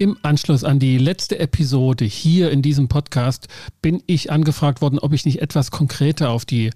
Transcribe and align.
Im 0.00 0.16
Anschluss 0.22 0.64
an 0.64 0.78
die 0.78 0.96
letzte 0.96 1.38
Episode 1.40 2.06
hier 2.06 2.50
in 2.50 2.62
diesem 2.62 2.88
Podcast 2.88 3.48
bin 3.82 4.02
ich 4.06 4.32
angefragt 4.32 4.80
worden, 4.80 4.98
ob 4.98 5.12
ich 5.12 5.26
nicht 5.26 5.42
etwas 5.42 5.70
konkreter 5.70 6.30
auf 6.30 6.46
die 6.46 6.70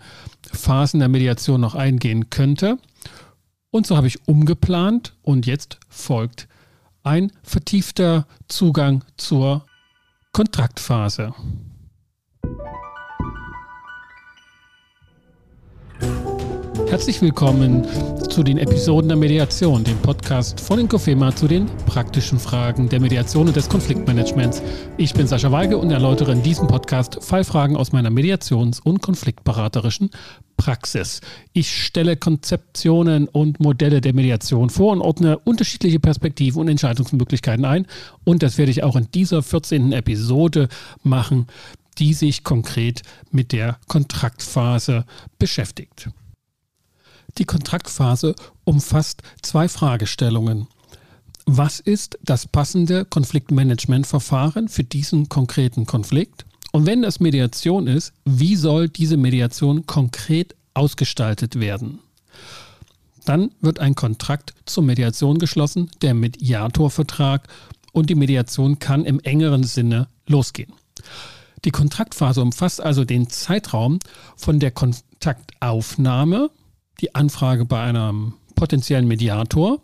Phasen 0.52 1.00
der 1.00 1.08
Mediation 1.08 1.62
noch 1.62 1.74
eingehen 1.74 2.28
könnte. 2.28 2.76
Und 3.70 3.86
so 3.86 3.96
habe 3.96 4.08
ich 4.08 4.28
umgeplant 4.28 5.14
und 5.22 5.46
jetzt 5.46 5.78
folgt 5.88 6.48
ein 7.02 7.32
vertiefter 7.42 8.26
Zugang 8.46 9.02
zur 9.16 9.64
Kontraktphase. 10.32 11.32
Herzlich 16.94 17.20
willkommen 17.22 17.84
zu 18.30 18.44
den 18.44 18.56
Episoden 18.56 19.08
der 19.08 19.16
Mediation, 19.16 19.82
dem 19.82 19.98
Podcast 19.98 20.60
von 20.60 20.78
Inkofema 20.78 21.34
zu 21.34 21.48
den 21.48 21.66
praktischen 21.86 22.38
Fragen 22.38 22.88
der 22.88 23.00
Mediation 23.00 23.48
und 23.48 23.56
des 23.56 23.68
Konfliktmanagements. 23.68 24.62
Ich 24.96 25.12
bin 25.12 25.26
Sascha 25.26 25.50
Weige 25.50 25.76
und 25.76 25.90
erläutere 25.90 26.30
in 26.30 26.44
diesem 26.44 26.68
Podcast 26.68 27.18
Fallfragen 27.20 27.76
aus 27.76 27.90
meiner 27.90 28.10
Mediations- 28.10 28.80
und 28.80 29.02
konfliktberaterischen 29.02 30.10
Praxis. 30.56 31.20
Ich 31.52 31.84
stelle 31.84 32.16
Konzeptionen 32.16 33.26
und 33.26 33.58
Modelle 33.58 34.00
der 34.00 34.14
Mediation 34.14 34.70
vor 34.70 34.92
und 34.92 35.00
ordne 35.00 35.38
unterschiedliche 35.38 35.98
Perspektiven 35.98 36.60
und 36.60 36.68
Entscheidungsmöglichkeiten 36.68 37.64
ein. 37.64 37.88
Und 38.22 38.44
das 38.44 38.56
werde 38.56 38.70
ich 38.70 38.84
auch 38.84 38.94
in 38.94 39.08
dieser 39.12 39.42
14. 39.42 39.90
Episode 39.90 40.68
machen, 41.02 41.48
die 41.98 42.14
sich 42.14 42.44
konkret 42.44 43.02
mit 43.32 43.50
der 43.50 43.78
Kontraktphase 43.88 45.04
beschäftigt. 45.40 46.08
Die 47.38 47.44
Kontraktphase 47.44 48.34
umfasst 48.64 49.22
zwei 49.42 49.68
Fragestellungen. 49.68 50.68
Was 51.46 51.80
ist 51.80 52.18
das 52.22 52.46
passende 52.46 53.04
Konfliktmanagementverfahren 53.04 54.68
für 54.68 54.84
diesen 54.84 55.28
konkreten 55.28 55.84
Konflikt? 55.84 56.46
Und 56.72 56.86
wenn 56.86 57.02
das 57.02 57.20
Mediation 57.20 57.86
ist, 57.86 58.12
wie 58.24 58.56
soll 58.56 58.88
diese 58.88 59.16
Mediation 59.16 59.86
konkret 59.86 60.54
ausgestaltet 60.74 61.60
werden? 61.60 61.98
Dann 63.24 63.50
wird 63.60 63.78
ein 63.78 63.94
Kontrakt 63.94 64.54
zur 64.64 64.84
Mediation 64.84 65.38
geschlossen, 65.38 65.90
der 66.02 66.14
Mediatorvertrag, 66.14 67.48
und 67.92 68.10
die 68.10 68.16
Mediation 68.16 68.80
kann 68.80 69.04
im 69.04 69.20
engeren 69.20 69.62
Sinne 69.62 70.08
losgehen. 70.26 70.72
Die 71.64 71.70
Kontraktphase 71.70 72.42
umfasst 72.42 72.80
also 72.80 73.04
den 73.04 73.30
Zeitraum 73.30 74.00
von 74.36 74.58
der 74.58 74.72
Kontaktaufnahme 74.72 76.50
die 77.00 77.14
Anfrage 77.14 77.64
bei 77.64 77.80
einem 77.80 78.34
potenziellen 78.54 79.06
Mediator, 79.06 79.80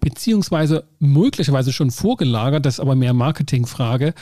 beziehungsweise 0.00 0.84
möglicherweise 0.98 1.72
schon 1.72 1.90
vorgelagert, 1.90 2.66
das 2.66 2.74
ist 2.74 2.80
aber 2.80 2.94
mehr 2.94 3.14
Marketingfrage, 3.14 4.14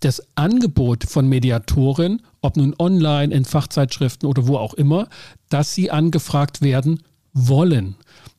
das 0.00 0.22
Angebot 0.34 1.04
von 1.04 1.28
Mediatoren, 1.28 2.22
ob 2.42 2.56
nun 2.56 2.74
online, 2.78 3.34
in 3.34 3.44
Fachzeitschriften 3.44 4.28
oder 4.28 4.46
wo 4.46 4.56
auch 4.56 4.74
immer, 4.74 5.08
dass 5.48 5.74
sie 5.74 5.90
angefragt 5.90 6.60
werden 6.60 7.02
wollen 7.32 7.96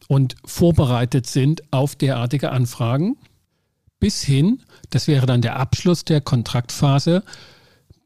und 0.08 0.36
vorbereitet 0.45 1.28
sind 1.28 1.61
auf 1.72 1.95
derartige 1.95 2.52
Anfragen, 2.52 3.17
bis 4.00 4.22
hin, 4.22 4.61
das 4.89 5.08
wäre 5.08 5.26
dann 5.26 5.42
der 5.42 5.58
Abschluss 5.58 6.06
der 6.06 6.22
Kontraktphase, 6.22 7.23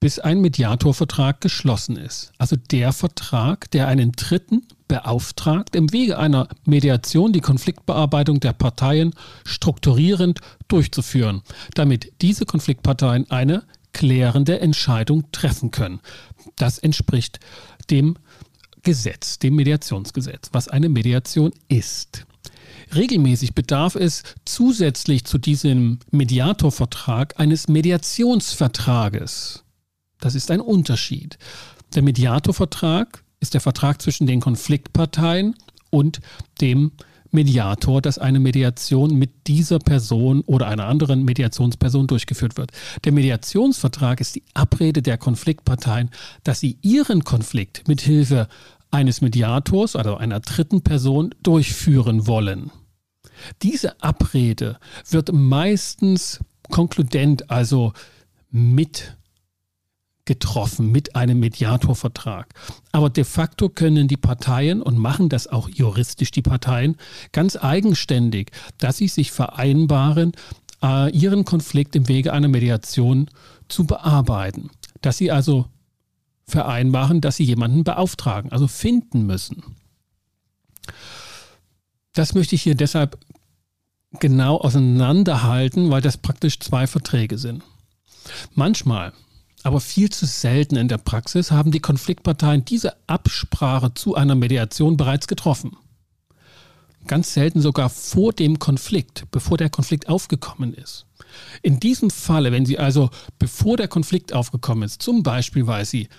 bis 0.02 0.20
ein 0.20 0.42
Mediatorvertrag 0.42 1.40
geschlossen 1.40 1.96
ist. 1.96 2.34
Also 2.40 2.58
der 2.58 2.92
Vertrag, 2.92 3.72
der 3.72 3.88
einen 3.88 4.12
Dritten 4.12 4.64
beauftragt, 4.88 5.76
im 5.76 5.94
Wege 5.94 6.18
einer 6.18 6.50
Mediation 6.66 7.32
die 7.32 7.40
Konfliktbearbeitung 7.40 8.42
der 8.42 8.52
Parteien 8.54 9.14
strukturierend 9.46 10.42
durchzuführen, 10.68 11.44
damit 11.76 12.12
diese 12.22 12.46
Konfliktparteien 12.46 13.30
eine 13.30 13.64
klärende 13.94 14.60
Entscheidung 14.60 15.32
treffen 15.32 15.70
können. 15.70 16.00
Das 16.56 16.80
entspricht 16.80 17.40
dem 17.92 18.18
Gesetz, 18.82 19.38
dem 19.38 19.56
Mediationsgesetz, 19.56 20.50
was 20.52 20.68
eine 20.68 20.90
Mediation 20.90 21.52
ist. 21.68 22.26
Regelmäßig 22.96 23.54
bedarf 23.54 23.94
es 23.96 24.24
zusätzlich 24.46 25.26
zu 25.26 25.38
diesem 25.38 26.00
Mediatorvertrag 26.10 27.40
eines 27.40 27.68
Mediationsvertrages. 27.68 29.64
Das 30.22 30.36
ist 30.36 30.50
ein 30.52 30.62
Unterschied. 30.62 31.38
Der 31.94 32.04
Mediatorvertrag 32.04 33.24
ist 33.42 33.54
der 33.54 33.60
Vertrag 33.60 34.02
zwischen 34.02 34.28
den 34.28 34.40
Konfliktparteien 34.40 35.56
und 35.90 36.22
dem 36.62 36.92
Mediator, 37.32 38.02
dass 38.02 38.18
eine 38.18 38.40
Mediation 38.40 39.16
mit 39.16 39.48
dieser 39.48 39.80
Person 39.80 40.42
oder 40.42 40.68
einer 40.68 40.86
anderen 40.86 41.24
Mediationsperson 41.24 42.08
durchgeführt 42.08 42.58
wird. 42.58 42.72
Der 43.04 43.12
Mediationsvertrag 43.12 44.22
ist 44.22 44.36
die 44.36 44.44
Abrede 44.54 45.02
der 45.02 45.18
Konfliktparteien, 45.18 46.12
dass 46.44 46.60
sie 46.60 46.78
ihren 46.82 47.24
Konflikt 47.24 47.88
mit 47.88 48.02
Hilfe 48.02 48.48
eines 48.92 49.22
Mediators, 49.22 49.96
also 49.96 50.18
einer 50.18 50.42
dritten 50.42 50.82
Person, 50.82 51.34
durchführen 51.42 52.28
wollen. 52.28 52.72
Diese 53.62 54.02
Abrede 54.04 54.78
wird 55.10 55.32
meistens 55.32 56.42
konkludent, 56.70 57.50
also 57.50 57.94
mit 58.52 59.16
getroffen 60.32 60.94
mit 60.94 61.18
einem 61.18 61.42
Mediatorvertrag. 61.42 62.54
Aber 62.94 63.10
de 63.10 63.26
facto 63.26 63.68
können 63.68 64.08
die 64.08 64.16
Parteien 64.16 64.82
und 64.82 64.98
machen 64.98 65.28
das 65.28 65.48
auch 65.48 65.68
juristisch 65.68 66.32
die 66.32 66.42
Parteien 66.42 66.96
ganz 67.34 67.58
eigenständig, 67.58 68.52
dass 68.78 68.96
sie 68.96 69.10
sich 69.10 69.34
vereinbaren, 69.34 70.32
äh, 70.82 71.12
ihren 71.12 71.44
Konflikt 71.44 71.98
im 71.98 72.08
Wege 72.08 72.32
einer 72.32 72.48
Mediation 72.48 73.30
zu 73.68 73.84
bearbeiten. 73.84 74.70
Dass 75.02 75.18
sie 75.18 75.32
also 75.32 75.66
vereinbaren, 76.46 77.20
dass 77.20 77.36
sie 77.36 77.44
jemanden 77.44 77.84
beauftragen, 77.84 78.54
also 78.54 78.70
finden 78.70 79.26
müssen. 79.26 79.62
Das 82.14 82.34
möchte 82.34 82.56
ich 82.56 82.62
hier 82.62 82.76
deshalb 82.76 83.20
genau 84.22 84.56
auseinanderhalten, 84.56 85.92
weil 85.92 86.02
das 86.02 86.16
praktisch 86.16 86.58
zwei 86.62 86.88
Verträge 86.88 87.38
sind. 87.38 87.64
Manchmal 88.56 89.12
aber 89.64 89.80
viel 89.80 90.10
zu 90.10 90.26
selten 90.26 90.76
in 90.76 90.88
der 90.88 90.98
Praxis 90.98 91.52
haben 91.52 91.72
die 91.72 91.80
Konfliktparteien 91.80 92.66
diese 92.66 92.96
Absprache 93.08 93.94
zu 93.94 94.16
einer 94.16 94.36
Mediation 94.36 94.98
bereits 94.98 95.28
getroffen. 95.28 95.78
Ganz 97.08 97.34
selten 97.34 97.62
sogar 97.62 97.90
vor 97.90 98.34
dem 98.34 98.60
Konflikt, 98.60 99.26
bevor 99.32 99.58
der 99.58 99.70
Konflikt 99.70 100.08
aufgekommen 100.08 100.74
ist. 100.74 101.06
In 101.62 101.80
diesem 101.80 102.10
Falle, 102.10 102.52
wenn 102.52 102.66
Sie 102.66 102.78
also, 102.78 103.10
bevor 103.40 103.78
der 103.78 103.88
Konflikt 103.88 104.34
aufgekommen 104.34 104.84
ist, 104.84 105.02
zum 105.02 105.24
Beispiel, 105.24 105.68
weil 105.68 105.86
Sie 105.86 106.10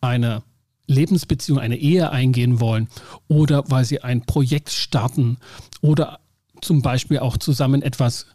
eine 0.00 0.42
Lebensbeziehung, 0.86 1.58
eine 1.58 1.76
Ehe 1.76 2.10
eingehen 2.10 2.60
wollen 2.60 2.88
oder 3.28 3.64
weil 3.70 3.84
Sie 3.84 4.02
ein 4.02 4.22
Projekt 4.22 4.70
starten 4.70 5.38
oder 5.80 6.20
zum 6.60 6.82
Beispiel 6.82 7.20
auch 7.20 7.36
zusammen 7.36 7.82
etwas 7.82 8.26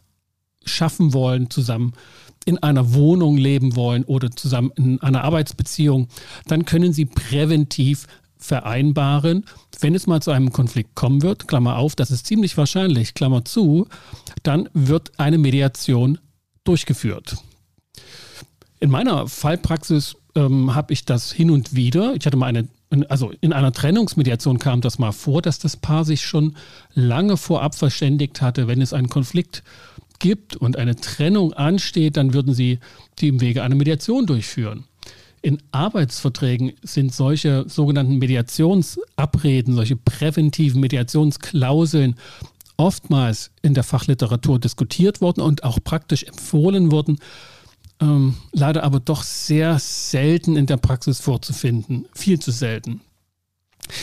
schaffen 0.64 1.12
wollen, 1.12 1.50
zusammen 1.50 1.92
in 2.44 2.58
einer 2.58 2.94
Wohnung 2.94 3.36
leben 3.36 3.76
wollen 3.76 4.04
oder 4.04 4.30
zusammen 4.30 4.72
in 4.76 5.00
einer 5.00 5.24
Arbeitsbeziehung, 5.24 6.08
dann 6.46 6.64
können 6.64 6.92
Sie 6.92 7.06
präventiv 7.06 8.06
vereinbaren, 8.38 9.44
wenn 9.80 9.94
es 9.94 10.06
mal 10.06 10.20
zu 10.20 10.30
einem 10.30 10.52
Konflikt 10.52 10.94
kommen 10.94 11.22
wird, 11.22 11.48
Klammer 11.48 11.76
auf, 11.76 11.96
das 11.96 12.10
ist 12.10 12.26
ziemlich 12.26 12.56
wahrscheinlich, 12.56 13.14
Klammer 13.14 13.44
zu, 13.44 13.88
dann 14.42 14.68
wird 14.74 15.12
eine 15.18 15.38
Mediation 15.38 16.18
durchgeführt. 16.64 17.36
In 18.80 18.90
meiner 18.90 19.28
Fallpraxis 19.28 20.16
ähm, 20.34 20.74
habe 20.74 20.92
ich 20.92 21.04
das 21.04 21.32
hin 21.32 21.50
und 21.50 21.74
wieder. 21.74 22.14
Ich 22.16 22.26
hatte 22.26 22.36
mal 22.36 22.46
eine, 22.46 22.68
also 23.08 23.32
in 23.40 23.52
einer 23.52 23.72
Trennungsmediation 23.72 24.58
kam 24.58 24.80
das 24.80 24.98
mal 24.98 25.12
vor, 25.12 25.40
dass 25.40 25.58
das 25.58 25.76
Paar 25.76 26.04
sich 26.04 26.22
schon 26.22 26.56
lange 26.92 27.36
vorab 27.36 27.74
verständigt 27.74 28.42
hatte, 28.42 28.66
wenn 28.68 28.82
es 28.82 28.92
einen 28.92 29.08
Konflikt 29.08 29.62
gibt 30.18 30.56
und 30.56 30.76
eine 30.76 30.96
Trennung 30.96 31.52
ansteht, 31.52 32.16
dann 32.16 32.34
würden 32.34 32.54
sie 32.54 32.78
die 33.18 33.28
im 33.28 33.40
Wege 33.40 33.62
einer 33.62 33.74
Mediation 33.74 34.26
durchführen. 34.26 34.84
In 35.42 35.58
Arbeitsverträgen 35.72 36.72
sind 36.82 37.12
solche 37.12 37.68
sogenannten 37.68 38.16
Mediationsabreden, 38.16 39.74
solche 39.74 39.96
präventiven 39.96 40.80
Mediationsklauseln 40.80 42.14
oftmals 42.76 43.50
in 43.62 43.74
der 43.74 43.84
Fachliteratur 43.84 44.58
diskutiert 44.58 45.20
worden 45.20 45.42
und 45.42 45.62
auch 45.62 45.78
praktisch 45.84 46.24
empfohlen 46.24 46.90
worden, 46.90 47.18
ähm, 48.00 48.36
leider 48.52 48.82
aber 48.84 49.00
doch 49.00 49.22
sehr 49.22 49.78
selten 49.78 50.56
in 50.56 50.66
der 50.66 50.78
Praxis 50.78 51.20
vorzufinden, 51.20 52.06
viel 52.14 52.38
zu 52.38 52.50
selten. 52.50 53.00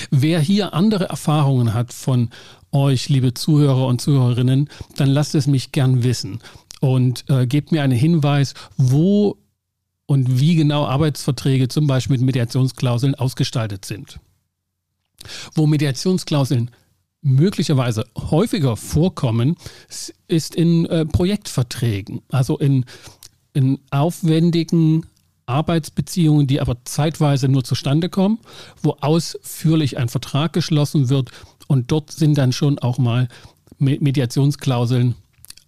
Wer 0.09 0.39
hier 0.39 0.73
andere 0.73 1.05
Erfahrungen 1.05 1.73
hat 1.73 1.93
von 1.93 2.29
euch, 2.71 3.09
liebe 3.09 3.33
Zuhörer 3.33 3.87
und 3.87 4.01
Zuhörerinnen, 4.01 4.69
dann 4.95 5.09
lasst 5.09 5.35
es 5.35 5.47
mich 5.47 5.71
gern 5.71 6.03
wissen 6.03 6.39
und 6.79 7.25
äh, 7.29 7.45
gebt 7.45 7.71
mir 7.71 7.83
einen 7.83 7.97
Hinweis, 7.97 8.53
wo 8.77 9.37
und 10.05 10.39
wie 10.39 10.55
genau 10.55 10.85
Arbeitsverträge 10.85 11.67
zum 11.67 11.87
Beispiel 11.87 12.17
mit 12.17 12.25
Mediationsklauseln 12.25 13.15
ausgestaltet 13.15 13.85
sind. 13.85 14.19
Wo 15.55 15.67
Mediationsklauseln 15.67 16.71
möglicherweise 17.21 18.05
häufiger 18.17 18.75
vorkommen, 18.75 19.55
ist 20.27 20.55
in 20.55 20.85
äh, 20.87 21.05
Projektverträgen, 21.05 22.21
also 22.29 22.57
in, 22.57 22.85
in 23.53 23.79
aufwendigen 23.91 25.05
Arbeitsbeziehungen, 25.51 26.47
die 26.47 26.61
aber 26.61 26.77
zeitweise 26.85 27.47
nur 27.47 27.63
zustande 27.63 28.09
kommen, 28.09 28.39
wo 28.81 28.97
ausführlich 29.01 29.97
ein 29.97 30.09
Vertrag 30.09 30.53
geschlossen 30.53 31.09
wird 31.09 31.31
und 31.67 31.91
dort 31.91 32.11
sind 32.11 32.37
dann 32.37 32.53
schon 32.53 32.79
auch 32.79 32.97
mal 32.97 33.27
Mediationsklauseln 33.77 35.15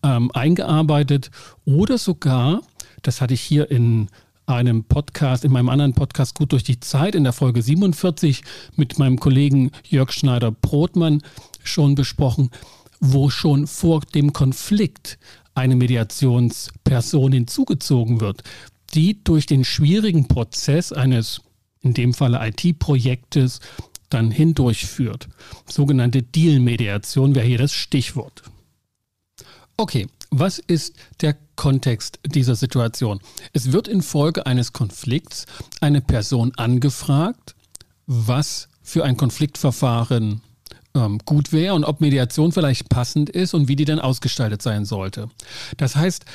ähm, 0.04 0.32
eingearbeitet 0.34 1.32
oder 1.66 1.98
sogar, 1.98 2.62
das 3.02 3.22
hatte 3.22 3.34
ich 3.34 3.42
hier 3.42 3.72
in 3.72 4.10
einem 4.46 4.84
Podcast, 4.84 5.46
in 5.46 5.52
meinem 5.52 5.70
anderen 5.70 5.94
Podcast 5.94 6.36
Gut 6.36 6.52
durch 6.52 6.64
die 6.64 6.80
Zeit, 6.80 7.16
in 7.16 7.24
der 7.24 7.34
Folge 7.34 7.62
47 7.62 8.44
mit 8.76 9.00
meinem 9.00 9.20
Kollegen 9.20 9.72
Jörg 9.88 10.12
Schneider-Brotmann 10.12 11.22
schon 11.64 11.96
besprochen, 11.96 12.50
wo 13.00 13.30
schon 13.30 13.68
vor 13.68 14.02
dem 14.14 14.34
Konflikt 14.34 15.18
eine 15.56 15.76
Mediationsperson 15.76 17.32
hinzugezogen 17.32 18.20
wird, 18.20 18.44
die 18.94 19.24
durch 19.24 19.46
den 19.46 19.66
schwierigen 19.66 20.28
Prozess 20.28 20.92
eines, 20.92 21.42
in 21.82 21.94
dem 21.94 22.14
Falle 22.14 22.40
IT-Projektes, 22.48 23.60
dann 24.10 24.32
hindurchführt. 24.32 25.28
Sogenannte 25.68 26.22
Deal-Mediation 26.22 27.36
wäre 27.36 27.46
hier 27.46 27.58
das 27.58 27.74
Stichwort. 27.74 28.44
Okay, 29.76 30.08
was 30.30 30.60
ist 30.60 30.96
der 31.22 31.36
Kontext 31.56 32.20
dieser 32.26 32.56
Situation? 32.56 33.20
Es 33.54 33.72
wird 33.72 33.88
infolge 33.88 34.46
eines 34.46 34.74
Konflikts 34.74 35.46
eine 35.82 36.02
Person 36.02 36.54
angefragt, 36.58 37.56
was 38.06 38.70
für 38.82 39.04
ein 39.04 39.18
Konfliktverfahren 39.18 40.42
ähm, 40.96 41.20
gut 41.26 41.52
wäre 41.52 41.74
und 41.74 41.84
ob 41.84 42.02
Mediation 42.02 42.52
vielleicht 42.52 42.90
passend 42.90 43.30
ist 43.30 43.54
und 43.54 43.68
wie 43.68 43.76
die 43.76 43.86
dann 43.86 44.00
ausgestaltet 44.00 44.62
sein 44.62 44.86
sollte. 44.86 45.30
Das 45.78 45.96
heißt, 45.96 46.26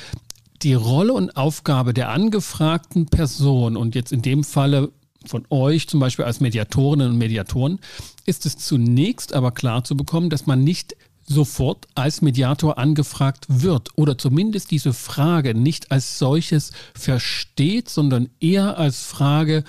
die 0.61 0.73
Rolle 0.73 1.13
und 1.13 1.37
Aufgabe 1.37 1.93
der 1.93 2.09
angefragten 2.09 3.05
Person 3.05 3.77
und 3.77 3.95
jetzt 3.95 4.11
in 4.11 4.21
dem 4.21 4.43
Falle 4.43 4.91
von 5.25 5.45
euch 5.49 5.87
zum 5.87 5.99
Beispiel 5.99 6.25
als 6.25 6.39
Mediatorinnen 6.39 7.11
und 7.11 7.17
Mediatoren 7.17 7.79
ist 8.25 8.45
es 8.45 8.57
zunächst 8.57 9.33
aber 9.33 9.51
klar 9.51 9.83
zu 9.83 9.95
bekommen, 9.97 10.29
dass 10.29 10.45
man 10.45 10.63
nicht 10.63 10.95
sofort 11.25 11.87
als 11.95 12.21
Mediator 12.21 12.77
angefragt 12.77 13.45
wird 13.47 13.89
oder 13.95 14.17
zumindest 14.17 14.71
diese 14.71 14.93
Frage 14.93 15.53
nicht 15.53 15.91
als 15.91 16.17
solches 16.17 16.71
versteht, 16.95 17.89
sondern 17.89 18.29
eher 18.39 18.77
als 18.77 19.03
Frage, 19.03 19.63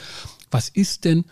was 0.51 0.69
ist 0.69 1.05
denn 1.05 1.25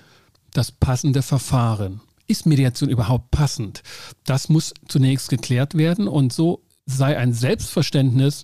das 0.52 0.70
passende 0.70 1.22
Verfahren? 1.22 2.00
Ist 2.26 2.44
Mediation 2.44 2.90
überhaupt 2.90 3.30
passend? 3.30 3.82
Das 4.24 4.50
muss 4.50 4.74
zunächst 4.86 5.30
geklärt 5.30 5.76
werden 5.76 6.06
und 6.08 6.32
so 6.32 6.62
sei 6.84 7.16
ein 7.16 7.32
Selbstverständnis 7.32 8.42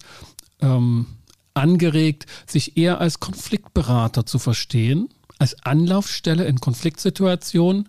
ähm, 0.60 1.06
angeregt, 1.54 2.26
sich 2.46 2.76
eher 2.76 3.00
als 3.00 3.20
Konfliktberater 3.20 4.26
zu 4.26 4.38
verstehen, 4.38 5.08
als 5.38 5.62
Anlaufstelle 5.64 6.44
in 6.44 6.60
Konfliktsituationen, 6.60 7.88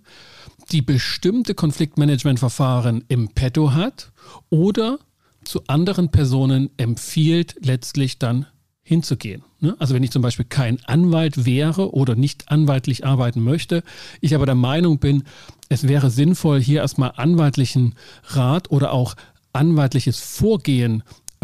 die 0.71 0.81
bestimmte 0.81 1.53
Konfliktmanagementverfahren 1.53 3.03
im 3.07 3.29
Petto 3.29 3.73
hat 3.73 4.11
oder 4.49 4.99
zu 5.43 5.61
anderen 5.67 6.09
Personen 6.09 6.71
empfiehlt, 6.77 7.55
letztlich 7.61 8.17
dann 8.17 8.47
hinzugehen. 8.81 9.43
Ne? 9.59 9.75
Also 9.79 9.93
wenn 9.93 10.03
ich 10.03 10.11
zum 10.11 10.21
Beispiel 10.21 10.45
kein 10.45 10.83
Anwalt 10.85 11.45
wäre 11.45 11.93
oder 11.93 12.15
nicht 12.15 12.49
anwaltlich 12.49 13.05
arbeiten 13.05 13.41
möchte, 13.41 13.83
ich 14.21 14.35
aber 14.35 14.45
der 14.45 14.55
Meinung 14.55 14.99
bin, 14.99 15.23
es 15.69 15.87
wäre 15.87 16.09
sinnvoll, 16.09 16.61
hier 16.61 16.81
erstmal 16.81 17.13
anwaltlichen 17.15 17.95
Rat 18.23 18.69
oder 18.71 18.91
auch 18.91 19.15
anwaltliches 19.53 20.19
Vorgehen 20.19 21.03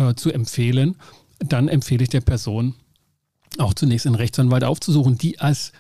äh, 0.10 0.16
zu 0.16 0.32
empfehlen, 0.32 0.96
dann 1.40 1.68
empfehle 1.68 2.04
ich 2.04 2.10
der 2.10 2.22
Person 2.22 2.76
auch 3.58 3.74
zunächst 3.74 4.06
einen 4.06 4.16
Rechtsanwalt 4.16 4.64
aufzusuchen, 4.64 5.18
die 5.18 5.40
als 5.40 5.74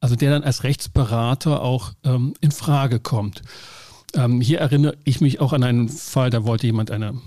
also 0.00 0.16
der 0.16 0.32
dann 0.32 0.44
als 0.44 0.64
Rechtsberater 0.64 1.62
auch 1.62 1.94
ähm, 2.04 2.34
in 2.42 2.50
Frage 2.50 3.00
kommt. 3.00 3.40
Ähm, 4.12 4.42
hier 4.42 4.58
erinnere 4.58 4.98
ich 5.04 5.22
mich 5.22 5.40
auch 5.40 5.54
an 5.54 5.62
einen 5.62 5.88
Fall, 5.88 6.28
da 6.28 6.44
wollte 6.44 6.66
jemand 6.66 6.90
eine 6.90 7.18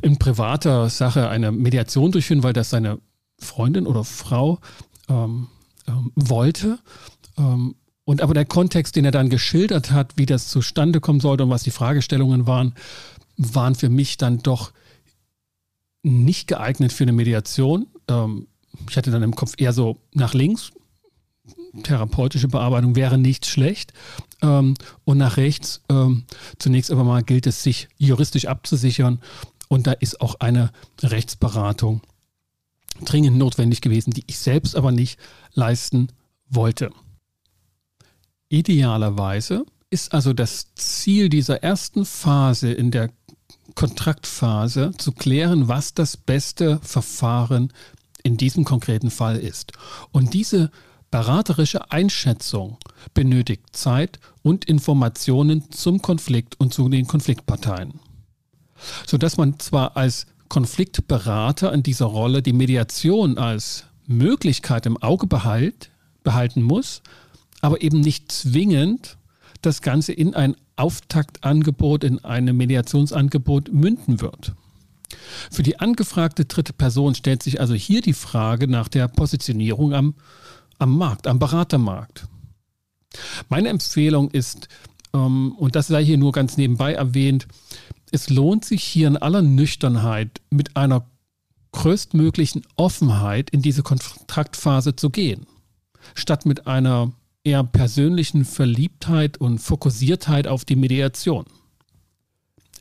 in 0.00 0.18
privater 0.18 0.88
Sache 0.88 1.28
eine 1.28 1.52
Mediation 1.52 2.10
durchführen, 2.10 2.42
weil 2.42 2.54
das 2.54 2.70
seine 2.70 3.00
Freundin 3.38 3.86
oder 3.86 4.04
Frau 4.04 4.60
ähm, 5.10 5.48
ähm 5.86 6.10
wollte. 6.14 6.78
Ähm, 7.36 7.74
und 8.04 8.22
aber 8.22 8.32
der 8.32 8.46
Kontext, 8.46 8.96
den 8.96 9.04
er 9.04 9.10
dann 9.10 9.28
geschildert 9.28 9.90
hat, 9.90 10.14
wie 10.16 10.24
das 10.24 10.48
zustande 10.48 11.00
kommen 11.00 11.20
sollte 11.20 11.44
und 11.44 11.50
was 11.50 11.64
die 11.64 11.70
Fragestellungen 11.70 12.46
waren, 12.46 12.74
waren 13.36 13.74
für 13.74 13.90
mich 13.90 14.16
dann 14.16 14.38
doch 14.38 14.72
nicht 16.02 16.48
geeignet 16.48 16.92
für 16.92 17.04
eine 17.04 17.12
Mediation. 17.12 17.86
Ähm, 18.08 18.46
ich 18.88 18.96
hatte 18.96 19.10
dann 19.10 19.22
im 19.22 19.34
Kopf 19.34 19.54
eher 19.58 19.72
so 19.72 19.98
nach 20.14 20.34
links, 20.34 20.72
therapeutische 21.82 22.48
Bearbeitung 22.48 22.96
wäre 22.96 23.18
nicht 23.18 23.46
schlecht. 23.46 23.92
Ähm, 24.42 24.74
und 25.04 25.18
nach 25.18 25.36
rechts, 25.36 25.82
ähm, 25.88 26.24
zunächst 26.58 26.90
aber 26.90 27.04
mal 27.04 27.22
gilt 27.22 27.46
es, 27.46 27.62
sich 27.62 27.88
juristisch 27.98 28.46
abzusichern. 28.46 29.20
Und 29.68 29.86
da 29.86 29.92
ist 29.92 30.20
auch 30.20 30.36
eine 30.40 30.72
Rechtsberatung 31.02 32.00
dringend 33.04 33.38
notwendig 33.38 33.80
gewesen, 33.80 34.10
die 34.10 34.24
ich 34.26 34.38
selbst 34.38 34.76
aber 34.76 34.92
nicht 34.92 35.18
leisten 35.54 36.08
wollte. 36.48 36.90
Idealerweise 38.48 39.64
ist 39.90 40.12
also 40.12 40.32
das 40.32 40.74
Ziel 40.74 41.28
dieser 41.28 41.62
ersten 41.62 42.04
Phase 42.04 42.72
in 42.72 42.90
der 42.90 43.10
Kontraktphase 43.74 44.92
zu 44.98 45.12
klären, 45.12 45.68
was 45.68 45.94
das 45.94 46.16
beste 46.16 46.78
Verfahren 46.82 47.72
in 48.22 48.36
diesem 48.36 48.64
konkreten 48.64 49.10
Fall 49.10 49.36
ist. 49.36 49.72
Und 50.12 50.34
diese 50.34 50.70
Beraterische 51.10 51.90
Einschätzung 51.90 52.78
benötigt 53.14 53.64
Zeit 53.72 54.20
und 54.42 54.66
Informationen 54.66 55.72
zum 55.72 56.02
Konflikt 56.02 56.58
und 56.60 56.72
zu 56.72 56.88
den 56.88 57.08
Konfliktparteien. 57.08 57.98
Sodass 59.06 59.36
man 59.36 59.58
zwar 59.58 59.96
als 59.96 60.26
Konfliktberater 60.48 61.72
in 61.72 61.82
dieser 61.82 62.06
Rolle 62.06 62.42
die 62.42 62.52
Mediation 62.52 63.38
als 63.38 63.86
Möglichkeit 64.06 64.86
im 64.86 64.96
Auge 64.98 65.26
behalt, 65.26 65.90
behalten 66.22 66.62
muss, 66.62 67.02
aber 67.60 67.82
eben 67.82 68.00
nicht 68.00 68.30
zwingend 68.30 69.16
das 69.62 69.82
Ganze 69.82 70.12
in 70.12 70.34
ein 70.34 70.56
Auftaktangebot, 70.76 72.04
in 72.04 72.24
ein 72.24 72.44
Mediationsangebot 72.56 73.72
münden 73.72 74.20
wird. 74.20 74.54
Für 75.50 75.62
die 75.62 75.80
angefragte 75.80 76.44
dritte 76.44 76.72
Person 76.72 77.14
stellt 77.14 77.42
sich 77.42 77.60
also 77.60 77.74
hier 77.74 78.00
die 78.00 78.12
Frage 78.12 78.68
nach 78.68 78.88
der 78.88 79.08
Positionierung 79.08 79.92
am 79.92 80.14
am 80.80 80.96
Markt, 80.96 81.26
am 81.26 81.38
Beratermarkt. 81.38 82.26
Meine 83.48 83.68
Empfehlung 83.68 84.30
ist, 84.30 84.68
ähm, 85.14 85.54
und 85.58 85.76
das 85.76 85.86
sei 85.88 86.04
hier 86.04 86.18
nur 86.18 86.32
ganz 86.32 86.56
nebenbei 86.56 86.94
erwähnt, 86.94 87.46
es 88.10 88.28
lohnt 88.30 88.64
sich 88.64 88.82
hier 88.82 89.06
in 89.06 89.16
aller 89.16 89.42
Nüchternheit 89.42 90.40
mit 90.50 90.76
einer 90.76 91.06
größtmöglichen 91.72 92.62
Offenheit 92.76 93.50
in 93.50 93.62
diese 93.62 93.82
Kontraktphase 93.82 94.96
zu 94.96 95.10
gehen, 95.10 95.46
statt 96.14 96.46
mit 96.46 96.66
einer 96.66 97.12
eher 97.44 97.64
persönlichen 97.64 98.44
Verliebtheit 98.44 99.38
und 99.38 99.58
Fokussiertheit 99.58 100.46
auf 100.46 100.64
die 100.64 100.76
Mediation. 100.76 101.46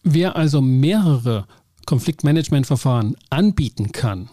Wer 0.03 0.35
also 0.35 0.61
mehrere 0.61 1.47
Konfliktmanagementverfahren 1.85 3.15
anbieten 3.29 3.91
kann, 3.91 4.29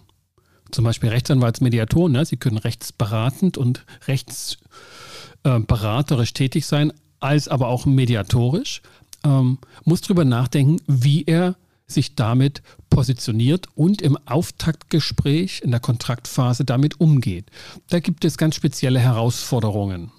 zum 0.71 0.85
Beispiel 0.85 1.09
Rechtsanwaltsmediatoren, 1.11 2.13
ne? 2.13 2.25
sie 2.25 2.37
können 2.37 2.59
rechtsberatend 2.59 3.57
und 3.57 3.85
rechtsberaterisch 4.07 6.31
äh, 6.31 6.35
tätig 6.35 6.67
sein, 6.67 6.93
als 7.21 7.49
aber 7.49 7.69
auch 7.69 7.87
mediatorisch, 7.87 8.83
ähm, 9.25 9.59
muss 9.85 10.03
darüber 10.03 10.25
nachdenken, 10.25 10.81
wie 10.87 11.25
er 11.25 11.57
sich 11.87 12.17
damit 12.17 12.63
positioniert 12.91 13.69
und 13.75 14.03
im 14.03 14.19
Auftaktgespräch 14.27 15.63
in 15.63 15.71
der 15.71 15.81
Kontraktphase 15.81 16.65
damit 16.65 17.01
umgeht. 17.01 17.47
Da 17.89 18.01
gibt 18.01 18.25
es 18.25 18.39
ganz 18.39 18.57
spezielle 18.57 18.99
Herausforderungen. 18.99 20.11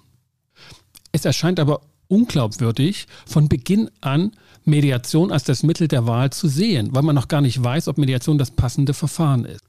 Es 1.12 1.24
erscheint 1.24 1.60
aber 1.60 1.80
unglaubwürdig, 2.08 3.06
von 3.26 3.48
Beginn 3.48 3.90
an 4.00 4.32
Mediation 4.64 5.30
als 5.32 5.44
das 5.44 5.62
Mittel 5.62 5.88
der 5.88 6.06
Wahl 6.06 6.30
zu 6.30 6.48
sehen, 6.48 6.88
weil 6.92 7.02
man 7.02 7.14
noch 7.14 7.28
gar 7.28 7.40
nicht 7.40 7.62
weiß, 7.62 7.88
ob 7.88 7.98
Mediation 7.98 8.38
das 8.38 8.50
passende 8.50 8.94
Verfahren 8.94 9.44
ist. 9.44 9.62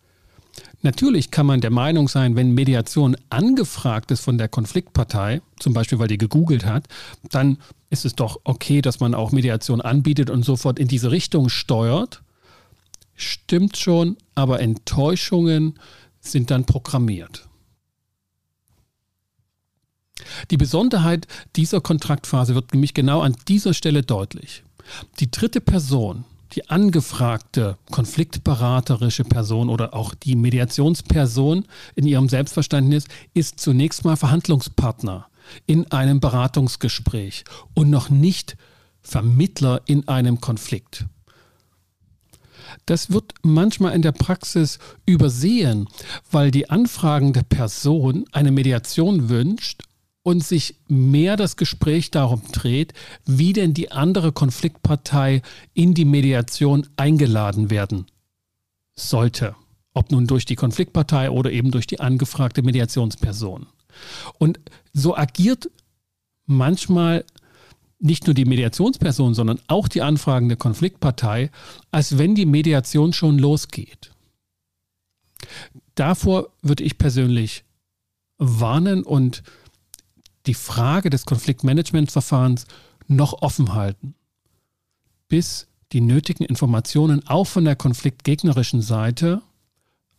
Natürlich 0.82 1.32
kann 1.32 1.46
man 1.46 1.62
der 1.62 1.72
Meinung 1.72 2.08
sein, 2.08 2.36
wenn 2.36 2.54
Mediation 2.54 3.16
angefragt 3.30 4.12
ist 4.12 4.22
von 4.22 4.38
der 4.38 4.48
Konfliktpartei, 4.48 5.42
zum 5.60 5.74
Beispiel 5.74 6.00
weil 6.00 6.08
die 6.08 6.18
gegoogelt 6.18 6.66
hat, 6.66 6.88
dann 7.30 7.58
ist 7.90 8.06
es 8.06 8.16
doch 8.16 8.40
okay, 8.44 8.82
dass 8.82 9.00
man 9.00 9.14
auch 9.14 9.32
Mediation 9.32 9.82
anbietet 9.82 10.30
und 10.30 10.44
sofort 10.44 10.80
in 10.80 10.88
diese 10.88 11.12
Richtung 11.12 11.50
steuert. 11.50 12.22
Stimmt 13.16 13.78
schon, 13.78 14.18
aber 14.36 14.62
Enttäuschungen 14.62 15.78
sind 16.22 16.52
dann 16.52 16.66
programmiert. 16.66 17.49
Die 20.52 20.58
Besonderheit 20.58 21.28
dieser 21.56 21.82
Kontraktphase 21.82 22.56
wird 22.56 22.74
nämlich 22.74 22.94
genau 22.94 23.22
an 23.22 23.36
dieser 23.48 23.74
Stelle 23.74 24.04
deutlich. 24.04 24.64
Die 25.20 25.30
dritte 25.30 25.62
Person, 25.62 26.26
die 26.54 26.70
angefragte 26.70 27.78
konfliktberaterische 27.92 29.24
Person 29.24 29.70
oder 29.70 29.94
auch 29.94 30.16
die 30.16 30.36
Mediationsperson 30.36 31.66
in 31.96 32.08
ihrem 32.08 32.28
Selbstverständnis 32.28 33.06
ist 33.34 33.60
zunächst 33.60 34.04
mal 34.04 34.16
Verhandlungspartner 34.16 35.28
in 35.68 35.92
einem 35.92 36.20
Beratungsgespräch 36.20 37.44
und 37.74 37.90
noch 37.90 38.10
nicht 38.10 38.58
Vermittler 39.02 39.82
in 39.86 40.08
einem 40.08 40.42
Konflikt. 40.42 41.06
Das 42.86 43.12
wird 43.12 43.34
manchmal 43.42 43.96
in 43.96 44.02
der 44.02 44.12
Praxis 44.12 44.80
übersehen, 45.06 45.88
weil 46.32 46.52
die 46.52 46.70
anfragende 46.70 47.44
Person 47.44 48.26
eine 48.32 48.52
Mediation 48.52 49.30
wünscht 49.30 49.84
und 50.30 50.44
sich 50.44 50.76
mehr 50.88 51.38
das 51.38 51.58
Gespräch 51.58 52.12
darum 52.12 52.44
dreht, 52.52 52.94
wie 53.26 53.52
denn 53.52 53.74
die 53.74 53.92
andere 53.92 54.32
Konfliktpartei 54.32 55.42
in 55.74 55.96
die 55.96 56.06
Mediation 56.06 56.88
eingeladen 56.98 57.72
werden 57.72 58.06
sollte. 58.96 59.56
Ob 59.94 60.12
nun 60.12 60.28
durch 60.28 60.46
die 60.46 60.56
Konfliktpartei 60.56 61.32
oder 61.32 61.52
eben 61.52 61.72
durch 61.72 61.88
die 61.88 62.00
angefragte 62.00 62.62
Mediationsperson. 62.62 63.66
Und 64.38 64.60
so 64.94 65.18
agiert 65.18 65.72
manchmal 66.46 67.26
nicht 67.98 68.28
nur 68.28 68.36
die 68.36 68.46
Mediationsperson, 68.46 69.34
sondern 69.34 69.60
auch 69.68 69.88
die 69.88 70.04
anfragende 70.04 70.58
Konfliktpartei, 70.58 71.50
als 71.90 72.20
wenn 72.20 72.36
die 72.36 72.46
Mediation 72.46 73.14
schon 73.14 73.40
losgeht. 73.40 74.12
Davor 75.96 76.50
würde 76.62 76.84
ich 76.84 77.00
persönlich 77.00 77.64
warnen 78.38 79.04
und 79.04 79.42
die 80.50 80.56
Frage 80.56 81.12
des 81.12 81.28
Konfliktmanagementverfahrens 81.28 82.66
noch 83.08 83.44
offen 83.44 83.76
halten, 83.76 84.16
bis 85.28 85.68
die 85.92 86.02
nötigen 86.02 86.44
Informationen 86.44 87.28
auch 87.28 87.46
von 87.46 87.66
der 87.66 87.76
konfliktgegnerischen 87.76 88.82
Seite 88.82 89.44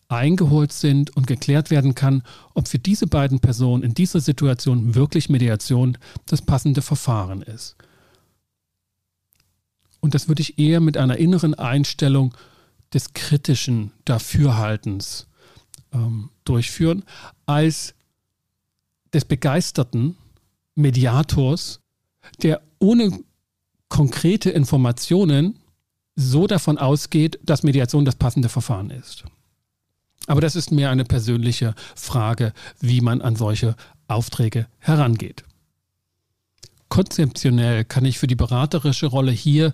eingeholt 0.06 0.72
sind 0.72 1.16
und 1.16 1.26
geklärt 1.26 1.70
werden 1.72 1.96
kann, 1.96 2.22
ob 2.54 2.68
für 2.68 2.78
diese 2.78 3.08
beiden 3.08 3.40
Personen 3.40 3.82
in 3.82 3.92
dieser 3.92 4.20
Situation 4.20 4.94
wirklich 4.94 5.30
Mediation 5.30 5.99
das 6.26 6.42
passende 6.42 6.80
Verfahren 6.80 7.42
ist. 7.42 7.75
Und 9.99 10.14
das 10.14 10.28
würde 10.28 10.42
ich 10.42 10.60
eher 10.60 10.78
mit 10.78 10.96
einer 10.96 11.16
inneren 11.16 11.54
Einstellung 11.54 12.37
des 12.94 13.14
kritischen 13.14 13.90
Dafürhaltens 14.04 15.26
ähm, 15.92 16.30
durchführen, 16.44 17.02
als 17.46 17.94
des 19.12 19.24
begeisterten 19.24 20.16
Mediators, 20.74 21.80
der 22.42 22.62
ohne 22.78 23.20
konkrete 23.88 24.50
Informationen 24.50 25.58
so 26.16 26.46
davon 26.46 26.78
ausgeht, 26.78 27.38
dass 27.42 27.62
Mediation 27.62 28.04
das 28.04 28.16
passende 28.16 28.48
Verfahren 28.48 28.90
ist. 28.90 29.24
Aber 30.26 30.40
das 30.40 30.54
ist 30.54 30.70
mehr 30.70 30.90
eine 30.90 31.04
persönliche 31.04 31.74
Frage, 31.96 32.52
wie 32.78 33.00
man 33.00 33.20
an 33.22 33.36
solche 33.36 33.74
Aufträge 34.06 34.66
herangeht. 34.78 35.44
Konzeptionell 36.88 37.84
kann 37.84 38.04
ich 38.04 38.18
für 38.18 38.26
die 38.26 38.36
beraterische 38.36 39.06
Rolle 39.06 39.32
hier 39.32 39.72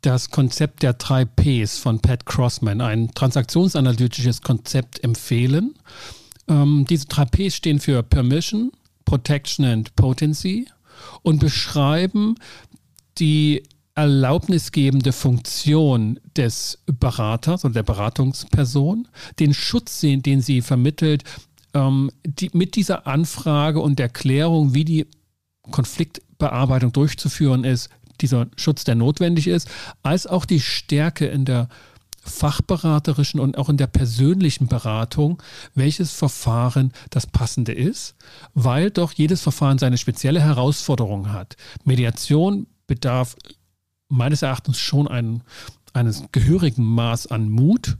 das 0.00 0.30
Konzept 0.30 0.82
der 0.82 0.94
drei 0.94 1.24
Ps 1.24 1.78
von 1.78 2.00
Pat 2.00 2.24
Crossman, 2.24 2.80
ein 2.80 3.12
transaktionsanalytisches 3.14 4.40
Konzept, 4.40 5.04
empfehlen. 5.04 5.74
Ähm, 6.50 6.84
diese 6.90 7.06
drei 7.06 7.48
stehen 7.48 7.78
für 7.78 8.02
Permission, 8.02 8.72
Protection 9.06 9.64
and 9.64 9.94
Potency 9.96 10.66
und 11.22 11.38
beschreiben 11.38 12.34
die 13.18 13.62
erlaubnisgebende 13.94 15.12
Funktion 15.12 16.18
des 16.36 16.78
Beraters 16.86 17.64
oder 17.64 17.74
der 17.74 17.82
Beratungsperson, 17.82 19.08
den 19.38 19.54
Schutz, 19.54 20.00
den 20.00 20.40
sie 20.40 20.62
vermittelt, 20.62 21.24
ähm, 21.74 22.10
die, 22.24 22.50
mit 22.52 22.76
dieser 22.76 23.06
Anfrage 23.06 23.80
und 23.80 24.00
Erklärung, 24.00 24.74
wie 24.74 24.84
die 24.84 25.06
Konfliktbearbeitung 25.70 26.92
durchzuführen 26.92 27.64
ist, 27.64 27.90
dieser 28.20 28.48
Schutz, 28.56 28.84
der 28.84 28.96
notwendig 28.96 29.46
ist, 29.46 29.68
als 30.02 30.26
auch 30.26 30.44
die 30.44 30.60
Stärke 30.60 31.26
in 31.26 31.44
der 31.44 31.68
fachberaterischen 32.22 33.40
und 33.40 33.56
auch 33.56 33.68
in 33.68 33.76
der 33.76 33.86
persönlichen 33.86 34.66
Beratung, 34.66 35.42
welches 35.74 36.12
Verfahren 36.12 36.92
das 37.10 37.26
passende 37.26 37.72
ist, 37.72 38.14
weil 38.54 38.90
doch 38.90 39.12
jedes 39.12 39.40
Verfahren 39.40 39.78
seine 39.78 39.98
spezielle 39.98 40.40
Herausforderung 40.40 41.32
hat. 41.32 41.56
Mediation 41.84 42.66
bedarf 42.86 43.36
meines 44.08 44.42
Erachtens 44.42 44.78
schon 44.78 45.08
ein, 45.08 45.42
eines 45.92 46.24
gehörigen 46.32 46.84
Maß 46.84 47.28
an 47.28 47.48
Mut 47.48 47.96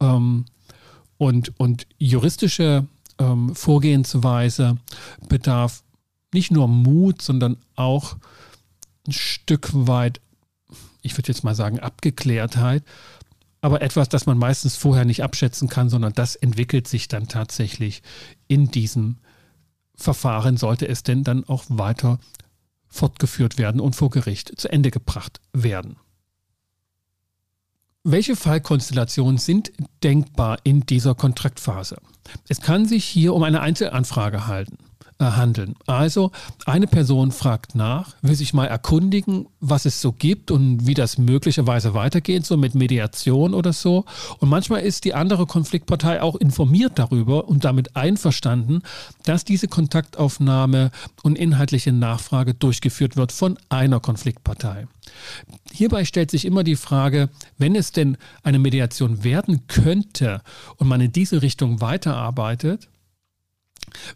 ähm, 0.00 0.44
und, 1.18 1.58
und 1.58 1.86
juristische 1.98 2.86
ähm, 3.18 3.54
Vorgehensweise 3.54 4.76
bedarf 5.28 5.82
nicht 6.32 6.50
nur 6.50 6.68
Mut, 6.68 7.22
sondern 7.22 7.56
auch 7.74 8.16
ein 9.06 9.12
Stück 9.12 9.70
weit, 9.72 10.20
ich 11.02 11.16
würde 11.16 11.28
jetzt 11.28 11.44
mal 11.44 11.54
sagen, 11.54 11.80
Abgeklärtheit, 11.80 12.82
aber 13.60 13.82
etwas, 13.82 14.08
das 14.08 14.26
man 14.26 14.38
meistens 14.38 14.76
vorher 14.76 15.04
nicht 15.04 15.22
abschätzen 15.22 15.68
kann, 15.68 15.88
sondern 15.88 16.12
das 16.12 16.36
entwickelt 16.36 16.88
sich 16.88 17.08
dann 17.08 17.28
tatsächlich 17.28 18.02
in 18.48 18.70
diesem 18.70 19.18
Verfahren, 19.94 20.56
sollte 20.56 20.86
es 20.88 21.02
denn 21.02 21.24
dann 21.24 21.44
auch 21.44 21.64
weiter 21.68 22.18
fortgeführt 22.88 23.58
werden 23.58 23.80
und 23.80 23.96
vor 23.96 24.10
Gericht 24.10 24.60
zu 24.60 24.70
Ende 24.70 24.90
gebracht 24.90 25.40
werden. 25.52 25.96
Welche 28.04 28.36
Fallkonstellationen 28.36 29.38
sind 29.38 29.72
denkbar 30.04 30.58
in 30.62 30.82
dieser 30.82 31.16
Kontraktphase? 31.16 31.96
Es 32.48 32.60
kann 32.60 32.86
sich 32.86 33.04
hier 33.04 33.34
um 33.34 33.42
eine 33.42 33.60
Einzelanfrage 33.62 34.46
halten. 34.46 34.78
Äh, 35.18 35.24
handeln. 35.24 35.76
Also 35.86 36.30
eine 36.66 36.86
Person 36.86 37.32
fragt 37.32 37.74
nach, 37.74 38.16
will 38.20 38.34
sich 38.34 38.52
mal 38.52 38.66
erkundigen, 38.66 39.46
was 39.60 39.86
es 39.86 40.02
so 40.02 40.12
gibt 40.12 40.50
und 40.50 40.86
wie 40.86 40.92
das 40.92 41.16
möglicherweise 41.16 41.94
weitergeht, 41.94 42.44
so 42.44 42.58
mit 42.58 42.74
Mediation 42.74 43.54
oder 43.54 43.72
so. 43.72 44.04
Und 44.40 44.50
manchmal 44.50 44.82
ist 44.82 45.06
die 45.06 45.14
andere 45.14 45.46
Konfliktpartei 45.46 46.20
auch 46.20 46.36
informiert 46.36 46.98
darüber 46.98 47.48
und 47.48 47.64
damit 47.64 47.96
einverstanden, 47.96 48.82
dass 49.24 49.46
diese 49.46 49.68
Kontaktaufnahme 49.68 50.90
und 51.22 51.38
inhaltliche 51.38 51.92
Nachfrage 51.92 52.52
durchgeführt 52.52 53.16
wird 53.16 53.32
von 53.32 53.56
einer 53.70 54.00
Konfliktpartei. 54.00 54.86
Hierbei 55.72 56.04
stellt 56.04 56.30
sich 56.30 56.44
immer 56.44 56.62
die 56.62 56.76
Frage, 56.76 57.30
wenn 57.56 57.74
es 57.74 57.90
denn 57.90 58.18
eine 58.42 58.58
Mediation 58.58 59.24
werden 59.24 59.66
könnte 59.66 60.42
und 60.76 60.88
man 60.88 61.00
in 61.00 61.12
diese 61.12 61.40
Richtung 61.40 61.80
weiterarbeitet, 61.80 62.90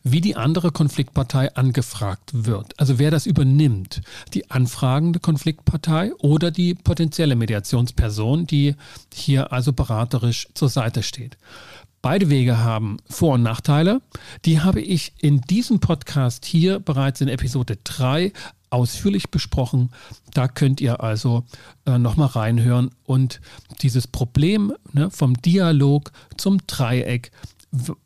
wie 0.02 0.21
die 0.21 0.37
andere 0.37 0.73
Konfliktpartei 0.73 1.55
angefragt 1.55 2.31
wird. 2.33 2.79
Also 2.79 2.99
wer 2.99 3.11
das 3.11 3.26
übernimmt, 3.26 4.02
die 4.35 4.50
anfragende 4.50 5.21
Konfliktpartei 5.21 6.12
oder 6.17 6.50
die 6.50 6.75
potenzielle 6.75 7.37
Mediationsperson, 7.37 8.47
die 8.47 8.75
hier 9.12 9.52
also 9.52 9.73
beraterisch 9.73 10.49
zur 10.55 10.69
Seite 10.69 11.02
steht. 11.02 11.37
Beide 12.02 12.31
Wege 12.31 12.59
haben 12.59 12.97
Vor- 13.09 13.35
und 13.35 13.43
Nachteile. 13.43 14.00
Die 14.47 14.61
habe 14.61 14.81
ich 14.81 15.12
in 15.19 15.43
diesem 15.43 15.81
Podcast 15.81 16.47
hier 16.47 16.81
bereits 16.81 17.21
in 17.21 17.29
Episode 17.29 17.76
3 17.85 18.33
ausführlich 18.71 19.31
besprochen. 19.31 19.90
Da 20.33 20.49
könnt 20.49 20.81
ihr 20.81 21.02
also 21.02 21.45
äh, 21.85 21.99
nochmal 21.99 22.29
reinhören 22.29 22.90
und 23.05 23.40
dieses 23.83 24.07
Problem 24.07 24.73
ne, 24.93 25.11
vom 25.11 25.35
Dialog 25.43 26.12
zum 26.37 26.64
Dreieck 26.67 27.33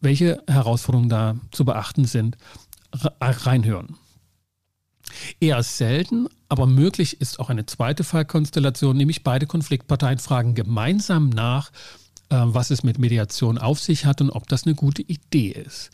welche 0.00 0.42
Herausforderungen 0.46 1.08
da 1.08 1.36
zu 1.50 1.64
beachten 1.64 2.04
sind, 2.04 2.36
reinhören. 3.20 3.96
Eher 5.40 5.62
selten, 5.62 6.28
aber 6.48 6.66
möglich 6.66 7.20
ist 7.20 7.38
auch 7.38 7.50
eine 7.50 7.66
zweite 7.66 8.04
Fallkonstellation, 8.04 8.96
nämlich 8.96 9.22
beide 9.22 9.46
Konfliktparteien 9.46 10.18
fragen 10.18 10.54
gemeinsam 10.54 11.28
nach, 11.28 11.70
äh, 12.30 12.36
was 12.44 12.70
es 12.70 12.82
mit 12.82 12.98
Mediation 12.98 13.58
auf 13.58 13.80
sich 13.80 14.06
hat 14.06 14.20
und 14.20 14.30
ob 14.30 14.48
das 14.48 14.64
eine 14.64 14.74
gute 14.74 15.02
Idee 15.02 15.50
ist. 15.50 15.90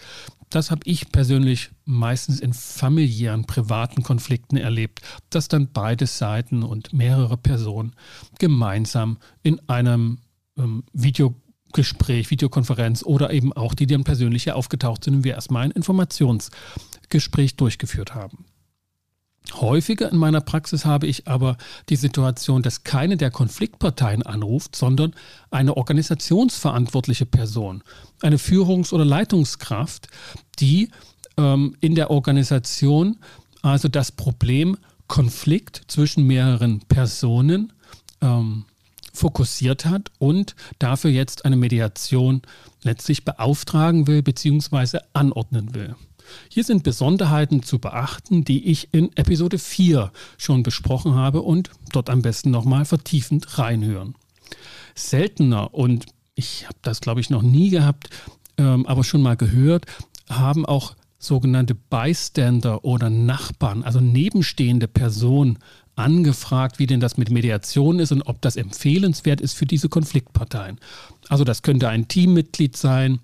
Das 0.49 0.71
habe 0.71 0.83
ich 0.85 1.13
persönlich 1.13 1.71
meistens 1.85 2.41
in 2.41 2.53
familiären, 2.53 3.47
privaten 3.47 4.03
Konflikten 4.03 4.57
erlebt, 4.57 5.01
dass 5.31 5.49
dann 5.49 5.69
beide 5.73 6.07
Seiten 6.07 6.63
und 6.63 6.93
mehrere 6.93 7.37
Personen 7.37 7.95
gemeinsam 8.39 9.19
in 9.43 9.61
einem 9.69 10.19
ähm, 10.57 10.85
Video 10.93 11.35
Gespräch, 11.73 12.31
Videokonferenz 12.31 13.03
oder 13.03 13.33
eben 13.33 13.53
auch 13.53 13.75
die, 13.75 13.87
die 13.87 13.95
dann 13.95 14.05
persönlich 14.05 14.51
aufgetaucht 14.51 15.05
sind 15.05 15.15
und 15.17 15.25
wir 15.25 15.35
erstmal 15.35 15.65
ein 15.65 15.71
Informationsgespräch 15.71 17.57
durchgeführt 17.57 18.15
haben. 18.15 18.45
Häufiger 19.55 20.11
in 20.11 20.19
meiner 20.19 20.41
Praxis 20.41 20.85
habe 20.85 21.07
ich 21.07 21.27
aber 21.27 21.57
die 21.89 21.97
Situation, 21.97 22.63
dass 22.63 22.85
keine 22.85 23.17
der 23.17 23.31
Konfliktparteien 23.31 24.23
anruft, 24.23 24.77
sondern 24.77 25.15
eine 25.51 25.77
organisationsverantwortliche 25.77 27.27
Person, 27.27 27.83
eine 28.21 28.39
Führungs- 28.39 28.93
oder 28.93 29.05
Leitungskraft, 29.05 30.09
die 30.59 30.91
ähm, 31.37 31.75
in 31.81 31.95
der 31.95 32.11
Organisation 32.11 33.19
also 33.63 33.89
das 33.89 34.13
Problem 34.13 34.77
Konflikt 35.09 35.83
zwischen 35.89 36.27
mehreren 36.27 36.81
Personen 36.81 37.73
ähm, 38.21 38.65
fokussiert 39.13 39.85
hat 39.85 40.11
und 40.19 40.55
dafür 40.79 41.11
jetzt 41.11 41.45
eine 41.45 41.57
Mediation 41.57 42.43
letztlich 42.83 43.25
beauftragen 43.25 44.07
will 44.07 44.23
bzw. 44.23 44.99
anordnen 45.13 45.75
will. 45.75 45.95
Hier 46.49 46.65
sind 46.65 46.85
Besonderheiten 46.85 47.63
zu 47.63 47.79
beachten, 47.79 48.45
die 48.45 48.71
ich 48.71 48.89
in 48.93 49.15
Episode 49.17 49.59
4 49.59 50.13
schon 50.39 50.63
besprochen 50.63 51.15
habe 51.15 51.43
und 51.43 51.71
dort 51.93 52.11
am 52.11 52.23
besten 52.23 52.51
nochmal 52.51 52.85
vertiefend 52.85 53.59
reinhören. 53.59 54.15
Seltener 54.95 55.75
und 55.75 56.07
ich 56.35 56.67
habe 56.67 56.79
das 56.83 57.01
glaube 57.01 57.21
ich 57.21 57.31
noch 57.31 57.43
nie 57.43 57.71
gehabt, 57.71 58.11
ähm, 58.59 58.87
aber 58.87 59.05
schon 59.05 59.23
mal 59.23 59.37
gehört, 59.37 59.87
haben 60.29 60.65
auch 60.65 60.95
sogenannte 61.19 61.75
Bystander 61.75 62.85
oder 62.85 63.11
Nachbarn, 63.11 63.83
also 63.83 64.01
nebenstehende 64.01 64.89
Personen 64.89 65.59
angefragt, 66.01 66.79
wie 66.79 66.87
denn 66.87 67.01
das 67.01 67.17
mit 67.17 67.31
Mediation 67.31 67.99
ist 67.99 68.13
und 68.13 68.23
ob 68.23 68.41
das 68.41 68.57
empfehlenswert 68.57 69.41
ist 69.41 69.55
für 69.55 69.67
diese 69.67 69.89
Konfliktparteien. 69.89 70.79
Also 71.29 71.45
das 71.45 71.63
könnte 71.63 71.89
ein 71.89 72.09
Teammitglied 72.09 72.77
sein, 72.77 73.21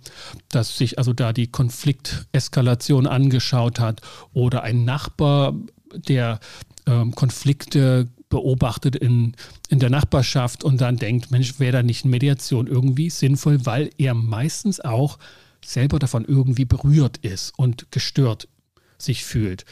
das 0.50 0.76
sich 0.76 0.98
also 0.98 1.12
da 1.12 1.32
die 1.32 1.48
Konflikteskalation 1.48 3.06
angeschaut 3.06 3.80
hat 3.80 4.00
oder 4.32 4.62
ein 4.62 4.84
Nachbar, 4.84 5.54
der 5.94 6.40
ähm, 6.86 7.14
Konflikte 7.14 8.08
beobachtet 8.28 8.96
in, 8.96 9.34
in 9.68 9.78
der 9.78 9.90
Nachbarschaft 9.90 10.64
und 10.64 10.80
dann 10.80 10.96
denkt, 10.96 11.30
Mensch, 11.30 11.58
wäre 11.58 11.72
da 11.72 11.82
nicht 11.82 12.04
Mediation 12.04 12.66
irgendwie 12.66 13.10
sinnvoll, 13.10 13.64
weil 13.64 13.90
er 13.98 14.14
meistens 14.14 14.80
auch 14.80 15.18
selber 15.64 15.98
davon 15.98 16.24
irgendwie 16.24 16.64
berührt 16.64 17.18
ist 17.18 17.52
und 17.56 17.90
gestört 17.90 18.48
sich 18.98 19.24
fühlt. 19.24 19.64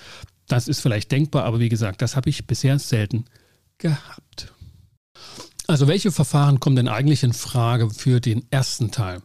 Das 0.49 0.69
ist 0.69 0.81
vielleicht 0.81 1.11
denkbar, 1.11 1.45
aber 1.45 1.61
wie 1.61 1.69
gesagt, 1.69 2.03
das 2.03 2.17
habe 2.17 2.31
ich 2.31 2.47
bisher 2.47 2.79
selten 2.79 3.25
gehabt. 3.79 4.53
Also 5.67 5.87
welche 5.87 6.13
Verfahren 6.13 6.61
kommen 6.61 6.77
denn 6.77 6.89
eigentlich 6.89 7.23
in 7.23 7.33
Frage 7.33 7.89
für 7.91 8.21
den 8.21 8.45
ersten 8.51 8.91
Teil? 8.91 9.23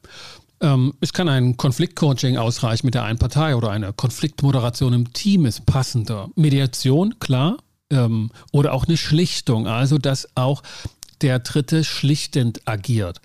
Ähm, 0.62 0.94
es 1.02 1.14
kann 1.14 1.28
ein 1.28 1.58
Konfliktcoaching 1.58 2.38
ausreichen 2.38 2.88
mit 2.88 2.94
der 2.94 3.04
einen 3.04 3.20
Partei 3.20 3.56
oder 3.56 3.72
eine 3.72 3.94
Konfliktmoderation 3.94 4.94
im 4.94 5.14
Team 5.14 5.46
ist 5.46 5.66
passender. 5.66 6.30
Mediation, 6.36 7.20
klar, 7.20 7.58
ähm, 7.90 8.32
oder 8.52 8.74
auch 8.74 8.86
eine 8.86 8.98
Schlichtung, 8.98 9.68
also 9.68 9.98
dass 9.98 10.28
auch 10.36 10.64
der 11.22 11.40
Dritte 11.40 11.84
schlichtend 11.84 12.68
agiert. 12.68 13.22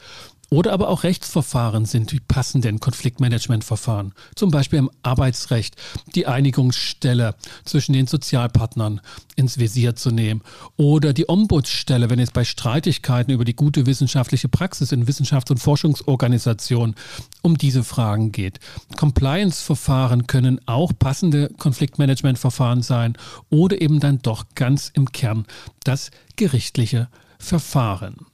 Oder 0.51 0.73
aber 0.73 0.89
auch 0.89 1.03
Rechtsverfahren 1.03 1.85
sind 1.85 2.13
die 2.13 2.21
passenden 2.21 2.81
Konfliktmanagementverfahren. 2.81 4.13
Zum 4.37 4.51
Beispiel 4.51 4.79
im 4.79 4.91
Arbeitsrecht 5.03 5.77
die 6.15 6.27
Einigungsstelle 6.27 7.35
zwischen 7.65 7.93
den 7.93 8.07
Sozialpartnern 8.07 9.01
ins 9.37 9.59
Visier 9.59 9.97
zu 9.97 10.11
nehmen. 10.11 10.43
Oder 10.77 11.13
die 11.13 11.29
Ombudsstelle, 11.29 12.11
wenn 12.11 12.19
es 12.19 12.31
bei 12.31 12.45
Streitigkeiten 12.45 13.33
über 13.33 13.45
die 13.45 13.57
gute 13.57 13.87
wissenschaftliche 13.87 14.49
Praxis 14.49 14.93
in 14.93 15.07
Wissenschafts- 15.07 15.51
und 15.51 15.59
Forschungsorganisationen 15.59 16.95
um 17.43 17.59
diese 17.59 17.83
Fragen 17.83 18.33
geht. 18.33 18.61
Compliance-Verfahren 18.97 20.27
können 20.27 20.61
auch 20.67 20.93
passende 20.99 21.49
Konfliktmanagementverfahren 21.59 22.83
sein 22.83 23.17
oder 23.51 23.81
eben 23.81 24.01
dann 24.01 24.21
doch 24.21 24.45
ganz 24.55 24.91
im 24.95 25.11
Kern 25.11 25.47
das 25.85 26.11
gerichtliche 26.37 27.09
Verfahren 27.39 28.27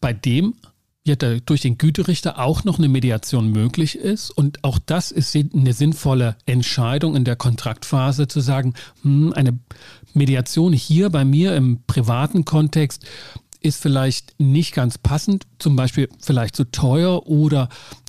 bei 0.00 0.12
dem 0.12 0.54
ja, 1.06 1.14
durch 1.14 1.60
den 1.60 1.78
Güterichter 1.78 2.40
auch 2.40 2.64
noch 2.64 2.78
eine 2.78 2.88
Mediation 2.88 3.52
möglich 3.52 3.96
ist. 3.96 4.30
Und 4.30 4.64
auch 4.64 4.80
das 4.84 5.12
ist 5.12 5.36
eine 5.36 5.72
sinnvolle 5.72 6.36
Entscheidung 6.46 7.14
in 7.14 7.24
der 7.24 7.36
Kontraktphase 7.36 8.26
zu 8.26 8.40
sagen, 8.40 8.74
hm, 9.02 9.32
eine 9.32 9.56
Mediation 10.14 10.72
hier 10.72 11.10
bei 11.10 11.24
mir 11.24 11.54
im 11.54 11.78
privaten 11.86 12.44
Kontext 12.44 13.06
ist 13.60 13.80
vielleicht 13.80 14.34
nicht 14.38 14.74
ganz 14.74 14.98
passend, 14.98 15.46
zum 15.60 15.76
Beispiel 15.76 16.08
vielleicht 16.20 16.56
zu 16.56 16.64
teuer 16.64 17.26
oder 17.26 17.68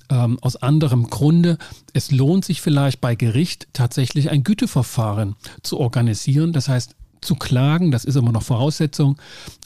ähm, 0.10 0.40
aus 0.42 0.56
anderem 0.56 1.10
Grunde. 1.10 1.60
Es 1.94 2.12
lohnt 2.12 2.46
sich 2.46 2.62
vielleicht 2.62 3.00
bei 3.00 3.14
Gericht 3.14 3.68
tatsächlich 3.74 4.32
ein 4.32 4.44
Güteverfahren 4.44 5.36
zu 5.62 5.78
organisieren. 5.80 6.52
Das 6.52 6.68
heißt, 6.68 6.96
zu 7.28 7.36
klagen, 7.36 7.92
das 7.92 8.06
ist 8.06 8.16
immer 8.16 8.32
noch 8.32 8.44
Voraussetzung, 8.44 9.18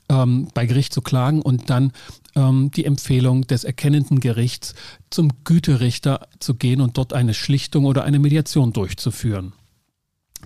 ähm, 0.10 0.48
bei 0.54 0.66
Gericht 0.66 0.94
zu 0.94 1.02
klagen 1.02 1.42
und 1.42 1.70
dann 1.70 1.94
ähm, 2.36 2.72
die 2.72 2.86
Empfehlung 2.86 3.48
des 3.48 3.64
erkennenden 3.64 4.20
Gerichts 4.20 4.74
zum 5.10 5.30
Güterichter 5.44 6.28
zu 6.40 6.56
gehen 6.56 6.82
und 6.82 6.98
dort 6.98 7.14
eine 7.14 7.34
Schlichtung 7.34 7.86
oder 7.86 8.04
eine 8.04 8.20
Mediation 8.20 8.74
durchzuführen. 8.74 9.54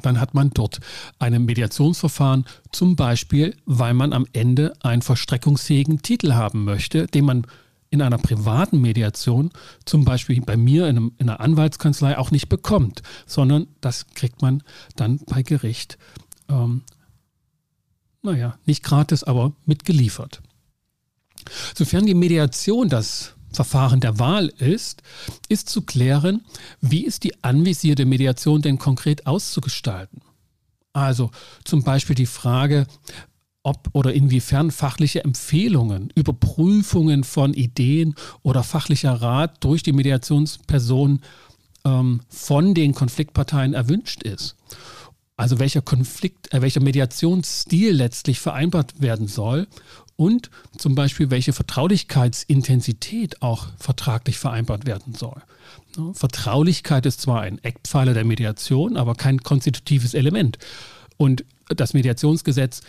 Dann 0.01 0.19
hat 0.19 0.33
man 0.33 0.49
dort 0.51 0.81
ein 1.19 1.45
Mediationsverfahren, 1.45 2.45
zum 2.71 2.97
Beispiel, 2.97 3.55
weil 3.65 3.93
man 3.93 4.11
am 4.11 4.27
Ende 4.33 4.73
einen 4.81 5.01
verstreckungsfähigen 5.01 6.01
Titel 6.01 6.33
haben 6.33 6.65
möchte, 6.65 7.07
den 7.07 7.23
man 7.23 7.47
in 7.91 8.01
einer 8.01 8.17
privaten 8.17 8.81
Mediation, 8.81 9.51
zum 9.85 10.03
Beispiel 10.03 10.41
bei 10.41 10.57
mir 10.57 10.89
in, 10.89 10.97
einem, 10.97 11.11
in 11.17 11.29
einer 11.29 11.39
Anwaltskanzlei, 11.39 12.17
auch 12.17 12.29
nicht 12.29 12.49
bekommt, 12.49 13.03
sondern 13.25 13.67
das 13.79 14.07
kriegt 14.07 14.41
man 14.41 14.63
dann 14.97 15.21
bei 15.27 15.43
Gericht 15.43 15.97
ähm, 16.49 16.83
naja, 18.25 18.57
nicht 18.65 18.83
gratis, 18.83 19.23
aber 19.23 19.53
mitgeliefert. 19.65 20.41
Sofern 21.75 22.05
die 22.05 22.13
Mediation 22.13 22.89
das 22.89 23.35
Verfahren 23.51 24.01
der 24.01 24.19
Wahl 24.19 24.47
ist, 24.47 25.01
ist 25.47 25.69
zu 25.69 25.83
klären, 25.83 26.43
wie 26.81 27.05
ist 27.05 27.23
die 27.23 27.43
anvisierte 27.43 28.05
Mediation 28.05 28.61
denn 28.61 28.77
konkret 28.77 29.27
auszugestalten. 29.27 30.21
Also 30.91 31.31
zum 31.63 31.83
Beispiel 31.83 32.15
die 32.15 32.25
Frage, 32.25 32.87
ob 33.63 33.89
oder 33.93 34.13
inwiefern 34.13 34.71
fachliche 34.71 35.23
Empfehlungen, 35.23 36.11
Überprüfungen 36.15 37.23
von 37.23 37.53
Ideen 37.53 38.15
oder 38.43 38.63
fachlicher 38.63 39.13
Rat 39.13 39.63
durch 39.63 39.83
die 39.83 39.93
Mediationsperson 39.93 41.21
ähm, 41.85 42.21
von 42.29 42.73
den 42.73 42.93
Konfliktparteien 42.93 43.73
erwünscht 43.73 44.23
ist 44.23 44.55
also 45.37 45.59
welcher 45.59 45.81
Konflikt, 45.81 46.53
äh, 46.53 46.61
welcher 46.61 46.81
Mediationsstil 46.81 47.91
letztlich 47.91 48.39
vereinbart 48.39 49.01
werden 49.01 49.27
soll 49.27 49.67
und 50.15 50.49
zum 50.77 50.95
Beispiel 50.95 51.29
welche 51.29 51.53
Vertraulichkeitsintensität 51.53 53.41
auch 53.41 53.67
vertraglich 53.77 54.37
vereinbart 54.37 54.85
werden 54.85 55.13
soll. 55.13 55.41
Vertraulichkeit 56.13 57.05
ist 57.05 57.21
zwar 57.21 57.41
ein 57.41 57.63
Eckpfeiler 57.63 58.13
der 58.13 58.25
Mediation, 58.25 58.97
aber 58.97 59.15
kein 59.15 59.41
konstitutives 59.43 60.13
Element. 60.13 60.57
Und 61.17 61.45
das 61.67 61.93
Mediationsgesetz 61.93 62.81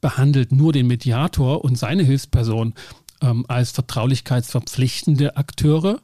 behandelt 0.00 0.52
nur 0.52 0.72
den 0.72 0.86
Mediator 0.86 1.64
und 1.64 1.76
seine 1.76 2.02
Hilfsperson 2.02 2.74
ähm, 3.20 3.44
als 3.48 3.72
vertraulichkeitsverpflichtende 3.72 5.36
Akteure, 5.36 6.00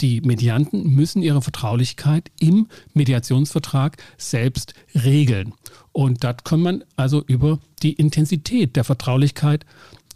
die 0.00 0.20
Medianten 0.20 0.94
müssen 0.94 1.22
ihre 1.22 1.42
Vertraulichkeit 1.42 2.30
im 2.38 2.68
Mediationsvertrag 2.94 3.96
selbst 4.16 4.74
regeln. 4.94 5.54
Und 5.92 6.24
das 6.24 6.36
kann 6.44 6.60
man 6.60 6.84
also 6.96 7.22
über 7.26 7.58
die 7.82 7.92
Intensität 7.92 8.76
der 8.76 8.84
Vertraulichkeit 8.84 9.66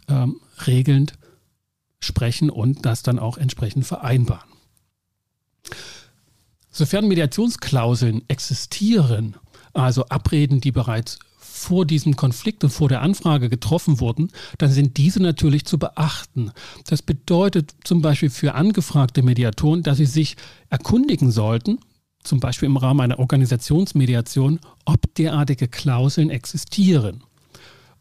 ähm, 0.07 0.39
regelnd 0.65 1.13
sprechen 1.99 2.49
und 2.49 2.85
das 2.85 3.03
dann 3.03 3.19
auch 3.19 3.37
entsprechend 3.37 3.85
vereinbaren. 3.85 4.49
Sofern 6.69 7.07
Mediationsklauseln 7.07 8.23
existieren, 8.27 9.35
also 9.73 10.05
Abreden, 10.07 10.59
die 10.59 10.71
bereits 10.71 11.19
vor 11.63 11.85
diesem 11.85 12.15
Konflikt 12.15 12.63
und 12.63 12.69
vor 12.69 12.89
der 12.89 13.01
Anfrage 13.01 13.49
getroffen 13.49 13.99
wurden, 13.99 14.29
dann 14.57 14.71
sind 14.71 14.97
diese 14.97 15.21
natürlich 15.21 15.65
zu 15.65 15.79
beachten. 15.79 16.51
Das 16.85 17.01
bedeutet 17.01 17.73
zum 17.83 18.01
Beispiel 18.01 18.29
für 18.29 18.55
angefragte 18.55 19.23
Mediatoren, 19.23 19.83
dass 19.83 19.97
sie 19.97 20.05
sich 20.05 20.35
erkundigen 20.69 21.31
sollten, 21.31 21.79
zum 22.23 22.39
Beispiel 22.39 22.67
im 22.67 22.77
Rahmen 22.77 23.01
einer 23.01 23.19
Organisationsmediation, 23.19 24.59
ob 24.85 25.13
derartige 25.15 25.67
Klauseln 25.67 26.29
existieren, 26.29 27.23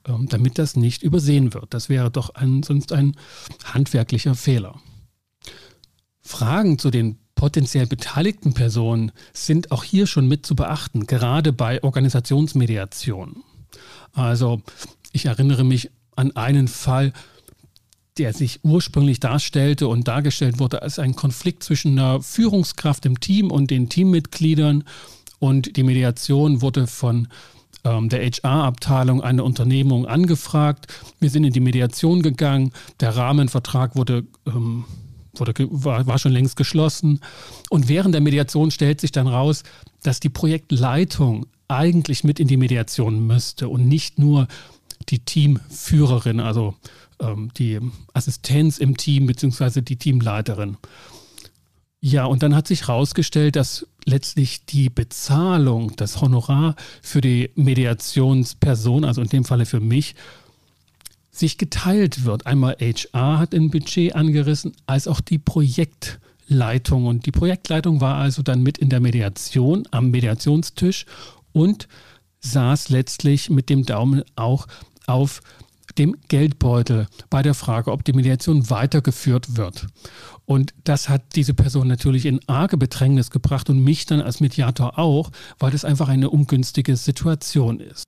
ähm, 0.07 0.29
damit 0.29 0.59
das 0.59 0.77
nicht 0.77 1.03
übersehen 1.03 1.55
wird. 1.55 1.75
Das 1.75 1.89
wäre 1.89 2.11
doch 2.11 2.35
ein, 2.35 2.63
sonst 2.63 2.93
ein 2.93 3.17
handwerklicher 3.65 4.35
Fehler. 4.35 4.81
Fragen 6.21 6.79
zu 6.79 6.91
den 6.91 7.19
potenziell 7.35 7.87
beteiligten 7.87 8.55
Personen 8.55 9.11
sind 9.33 9.73
auch 9.73 9.83
hier 9.83 10.07
schon 10.07 10.29
mit 10.29 10.47
zu 10.47 10.55
beachten, 10.55 11.07
gerade 11.07 11.53
bei 11.53 11.83
Organisationsmediation. 11.83 13.43
Also 14.13 14.63
ich 15.13 15.27
erinnere 15.27 15.65
mich 15.65 15.91
an 16.17 16.35
einen 16.37 16.69
Fall, 16.69 17.13
der 18.19 18.33
sich 18.33 18.61
ursprünglich 18.63 19.21
darstellte 19.21 19.89
und 19.89 20.07
dargestellt 20.07 20.59
wurde 20.59 20.83
als 20.83 20.99
ein 20.99 21.17
Konflikt 21.17 21.63
zwischen 21.63 21.99
einer 21.99 22.21
Führungskraft 22.21 23.07
im 23.07 23.21
Team 23.21 23.51
und 23.51 23.71
den 23.71 23.89
Teammitgliedern. 23.89 24.85
Und 25.39 25.77
die 25.77 25.83
Mediation 25.83 26.61
wurde 26.61 26.87
von 26.87 27.29
ähm, 27.85 28.09
der 28.09 28.23
HR-Abteilung 28.23 29.23
einer 29.23 29.45
Unternehmung 29.45 30.07
angefragt. 30.07 30.87
Wir 31.21 31.31
sind 31.31 31.45
in 31.45 31.53
die 31.53 31.61
Mediation 31.61 32.23
gegangen. 32.23 32.73
Der 33.01 33.17
Rahmenvertrag 33.17 33.97
wurde, 33.97 34.25
ähm, 34.47 34.85
wurde 35.35 35.55
war, 35.71 36.07
war 36.07 36.19
schon 36.19 36.33
längst 36.33 36.57
geschlossen. 36.57 37.21
Und 37.71 37.89
während 37.89 38.15
der 38.15 38.21
Mediation 38.21 38.71
stellt 38.71 39.01
sich 39.01 39.13
dann 39.13 39.27
raus, 39.27 39.63
dass 40.03 40.21
die 40.21 40.29
Projektleitung 40.29 41.47
eigentlich 41.77 42.25
mit 42.25 42.41
in 42.41 42.49
die 42.49 42.57
Mediation 42.57 43.27
müsste 43.27 43.69
und 43.69 43.87
nicht 43.87 44.19
nur 44.19 44.49
die 45.09 45.21
Teamführerin, 45.21 46.41
also 46.41 46.75
ähm, 47.21 47.51
die 47.57 47.79
Assistenz 48.13 48.79
im 48.79 48.97
Team 48.97 49.27
beziehungsweise 49.27 49.83
die 49.83 49.97
Teamleiterin. 49.97 50.77
Ja, 52.01 52.25
und 52.25 52.43
dann 52.43 52.57
hat 52.57 52.67
sich 52.67 52.89
herausgestellt, 52.89 53.55
dass 53.55 53.87
letztlich 54.05 54.67
die 54.67 54.91
Bezahlung, 54.91 55.95
das 55.95 56.21
Honorar 56.21 56.75
für 57.01 57.21
die 57.21 57.51
Mediationsperson, 57.55 59.05
also 59.05 59.23
in 59.23 59.29
dem 59.29 59.45
Falle 59.45 59.67
für 59.67 59.79
mich, 59.79 60.17
sich 61.31 61.59
geteilt 61.59 62.25
wird. 62.25 62.47
Einmal 62.47 62.77
HR 62.81 63.39
hat 63.39 63.55
ein 63.55 63.71
Budget 63.71 64.17
angerissen, 64.17 64.73
als 64.87 65.07
auch 65.07 65.21
die 65.21 65.39
Projektleitung. 65.39 67.07
Und 67.07 67.25
die 67.25 67.31
Projektleitung 67.31 68.01
war 68.01 68.17
also 68.17 68.43
dann 68.43 68.63
mit 68.63 68.79
in 68.79 68.89
der 68.89 69.01
Mediation 69.01 69.87
am 69.93 70.11
Mediationstisch 70.11 71.07
und 71.53 71.89
saß 72.41 72.89
letztlich 72.89 73.51
mit 73.51 73.71
dem 73.71 73.85
Daumen 73.85 74.23
auch 74.37 74.67
auf 75.07 75.41
dem 75.99 76.17
Geldbeutel 76.29 77.07
bei 77.29 77.43
der 77.43 77.55
Frage, 77.55 77.93
ob 77.93 78.05
die 78.05 78.13
Mediation 78.13 78.71
weitergeführt 78.71 79.57
wird. 79.57 79.87
Und 80.45 80.75
das 80.85 81.09
hat 81.09 81.37
diese 81.37 81.55
Person 81.55 81.89
natürlich 81.89 82.27
in 82.27 82.41
arge 82.49 82.77
Bedrängnis 82.77 83.31
gebracht 83.31 83.71
und 83.71 83.83
mich 83.83 84.07
dann 84.07 84.21
als 84.21 84.41
Mediator 84.41 84.99
auch, 84.99 85.31
weil 85.59 85.71
das 85.71 85.85
einfach 85.85 86.09
eine 86.09 86.31
ungünstige 86.31 86.97
Situation 86.97 87.81
ist. 87.81 88.05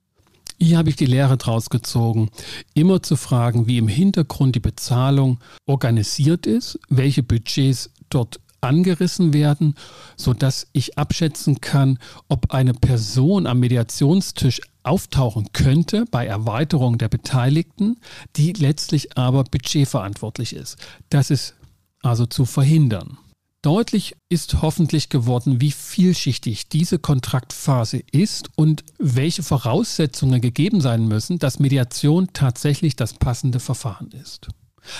Hier 0.58 0.78
habe 0.78 0.88
ich 0.88 0.96
die 0.96 1.06
Lehre 1.06 1.36
draus 1.36 1.68
gezogen, 1.68 2.30
immer 2.74 3.02
zu 3.02 3.16
fragen, 3.16 3.66
wie 3.66 3.78
im 3.78 3.88
Hintergrund 3.88 4.54
die 4.54 4.60
Bezahlung 4.60 5.40
organisiert 5.66 6.46
ist, 6.46 6.78
welche 6.88 7.22
Budgets 7.22 7.90
dort 8.08 8.40
angerissen 8.64 9.32
werden, 9.32 9.74
sodass 10.16 10.66
ich 10.72 10.98
abschätzen 10.98 11.60
kann, 11.60 11.98
ob 12.28 12.52
eine 12.52 12.74
Person 12.74 13.46
am 13.46 13.60
Mediationstisch 13.60 14.60
auftauchen 14.82 15.48
könnte 15.52 16.04
bei 16.10 16.26
Erweiterung 16.26 16.98
der 16.98 17.08
Beteiligten, 17.08 17.98
die 18.36 18.52
letztlich 18.52 19.16
aber 19.16 19.44
budgetverantwortlich 19.44 20.54
ist. 20.54 20.76
Das 21.10 21.30
ist 21.30 21.54
also 22.02 22.26
zu 22.26 22.44
verhindern. 22.44 23.18
Deutlich 23.62 24.14
ist 24.28 24.60
hoffentlich 24.60 25.08
geworden, 25.08 25.58
wie 25.62 25.70
vielschichtig 25.70 26.68
diese 26.68 26.98
Kontraktphase 26.98 28.02
ist 28.12 28.50
und 28.56 28.84
welche 28.98 29.42
Voraussetzungen 29.42 30.42
gegeben 30.42 30.82
sein 30.82 31.08
müssen, 31.08 31.38
dass 31.38 31.60
Mediation 31.60 32.28
tatsächlich 32.34 32.94
das 32.94 33.14
passende 33.14 33.60
Verfahren 33.60 34.10
ist. 34.10 34.48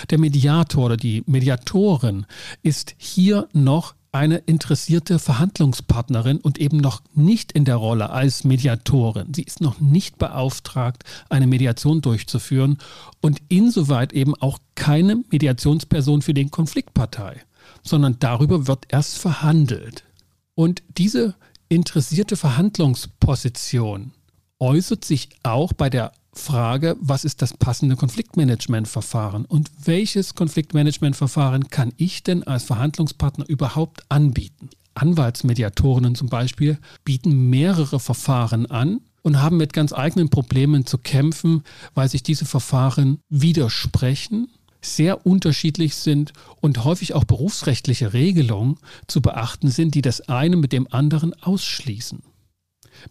Der 0.09 0.19
Mediator 0.19 0.85
oder 0.85 0.97
die 0.97 1.23
Mediatorin 1.25 2.25
ist 2.63 2.95
hier 2.97 3.47
noch 3.53 3.95
eine 4.15 4.37
interessierte 4.37 5.19
Verhandlungspartnerin 5.19 6.37
und 6.37 6.57
eben 6.57 6.77
noch 6.77 7.01
nicht 7.13 7.51
in 7.51 7.65
der 7.65 7.75
Rolle 7.75 8.11
als 8.11 8.45
Mediatorin. 8.45 9.33
Sie 9.33 9.43
ist 9.43 9.59
noch 9.59 9.81
nicht 9.81 10.17
beauftragt, 10.17 11.03
eine 11.29 11.47
Mediation 11.47 11.99
durchzuführen 11.99 12.77
und 13.19 13.41
insoweit 13.49 14.13
eben 14.13 14.33
auch 14.35 14.59
keine 14.75 15.21
Mediationsperson 15.31 16.21
für 16.21 16.33
den 16.33 16.49
Konfliktpartei, 16.49 17.41
sondern 17.83 18.17
darüber 18.19 18.67
wird 18.67 18.85
erst 18.87 19.17
verhandelt. 19.17 20.05
Und 20.53 20.81
diese 20.97 21.35
interessierte 21.67 22.37
Verhandlungsposition 22.37 24.13
äußert 24.59 25.03
sich 25.03 25.27
auch 25.43 25.73
bei 25.73 25.89
der 25.89 26.13
Frage, 26.35 26.95
was 26.99 27.23
ist 27.23 27.41
das 27.41 27.53
passende 27.53 27.95
Konfliktmanagementverfahren 27.95 29.45
und 29.45 29.71
welches 29.83 30.35
Konfliktmanagementverfahren 30.35 31.69
kann 31.69 31.93
ich 31.97 32.23
denn 32.23 32.43
als 32.43 32.63
Verhandlungspartner 32.65 33.47
überhaupt 33.47 34.03
anbieten? 34.09 34.69
Anwaltsmediatorinnen 34.95 36.15
zum 36.15 36.29
Beispiel 36.29 36.77
bieten 37.03 37.49
mehrere 37.49 37.99
Verfahren 37.99 38.65
an 38.65 39.01
und 39.23 39.41
haben 39.41 39.57
mit 39.57 39.73
ganz 39.73 39.91
eigenen 39.91 40.29
Problemen 40.29 40.85
zu 40.85 40.97
kämpfen, 40.97 41.63
weil 41.93 42.09
sich 42.09 42.23
diese 42.23 42.45
Verfahren 42.45 43.19
widersprechen, 43.29 44.47
sehr 44.81 45.25
unterschiedlich 45.25 45.95
sind 45.95 46.33
und 46.61 46.83
häufig 46.83 47.15
auch 47.15 47.23
berufsrechtliche 47.23 48.13
Regelungen 48.13 48.77
zu 49.07 49.21
beachten 49.21 49.69
sind, 49.69 49.95
die 49.95 50.01
das 50.01 50.21
eine 50.21 50.57
mit 50.57 50.71
dem 50.71 50.87
anderen 50.91 51.33
ausschließen. 51.41 52.21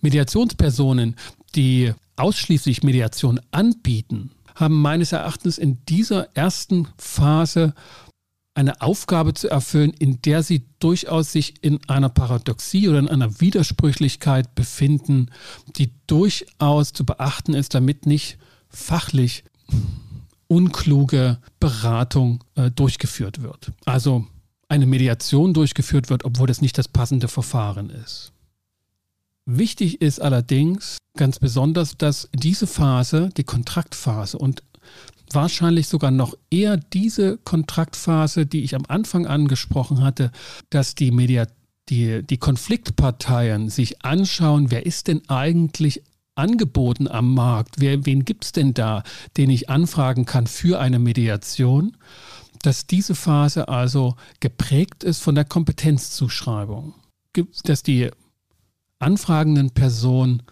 Mediationspersonen, 0.00 1.16
die 1.54 1.92
ausschließlich 2.16 2.82
Mediation 2.82 3.40
anbieten, 3.50 4.30
haben 4.54 4.80
meines 4.80 5.12
Erachtens 5.12 5.58
in 5.58 5.84
dieser 5.86 6.34
ersten 6.36 6.88
Phase 6.96 7.74
eine 8.54 8.80
Aufgabe 8.80 9.34
zu 9.34 9.50
erfüllen, 9.50 9.92
in 9.98 10.22
der 10.22 10.44
sie 10.44 10.64
durchaus 10.78 11.32
sich 11.32 11.54
in 11.60 11.80
einer 11.88 12.08
Paradoxie 12.08 12.88
oder 12.88 13.00
in 13.00 13.08
einer 13.08 13.40
Widersprüchlichkeit 13.40 14.54
befinden, 14.54 15.30
die 15.76 15.90
durchaus 16.06 16.92
zu 16.92 17.04
beachten 17.04 17.54
ist, 17.54 17.74
damit 17.74 18.06
nicht 18.06 18.38
fachlich 18.68 19.42
unkluge 20.46 21.38
Beratung 21.58 22.44
äh, 22.54 22.70
durchgeführt 22.70 23.42
wird. 23.42 23.72
Also 23.86 24.26
eine 24.68 24.86
Mediation 24.86 25.52
durchgeführt 25.52 26.08
wird, 26.10 26.24
obwohl 26.24 26.46
das 26.46 26.60
nicht 26.60 26.78
das 26.78 26.88
passende 26.88 27.28
Verfahren 27.28 27.90
ist. 27.90 28.33
Wichtig 29.46 30.00
ist 30.00 30.20
allerdings 30.20 30.98
ganz 31.16 31.38
besonders, 31.38 31.96
dass 31.98 32.28
diese 32.34 32.66
Phase, 32.66 33.28
die 33.36 33.44
Kontraktphase 33.44 34.38
und 34.38 34.62
wahrscheinlich 35.30 35.88
sogar 35.88 36.10
noch 36.10 36.34
eher 36.50 36.76
diese 36.76 37.38
Kontraktphase, 37.38 38.46
die 38.46 38.62
ich 38.62 38.74
am 38.74 38.84
Anfang 38.88 39.26
angesprochen 39.26 40.02
hatte, 40.02 40.30
dass 40.70 40.94
die 40.94 41.10
Media 41.10 41.46
die, 41.90 42.22
die 42.22 42.38
Konfliktparteien 42.38 43.68
sich 43.68 44.02
anschauen, 44.04 44.70
wer 44.70 44.86
ist 44.86 45.08
denn 45.08 45.28
eigentlich 45.28 46.02
angeboten 46.34 47.08
am 47.08 47.34
Markt, 47.34 47.76
wer, 47.78 48.06
wen 48.06 48.24
gibt 48.24 48.44
es 48.46 48.52
denn 48.52 48.72
da, 48.72 49.02
den 49.36 49.50
ich 49.50 49.68
anfragen 49.68 50.24
kann 50.24 50.46
für 50.46 50.80
eine 50.80 50.98
Mediation, 50.98 51.96
dass 52.62 52.86
diese 52.86 53.14
Phase 53.14 53.68
also 53.68 54.16
geprägt 54.40 55.04
ist 55.04 55.20
von 55.20 55.34
der 55.34 55.44
Kompetenzzuschreibung. 55.44 56.94
Dass 57.64 57.82
die 57.82 58.10
anfragenden 59.04 59.70
Person 59.70 60.42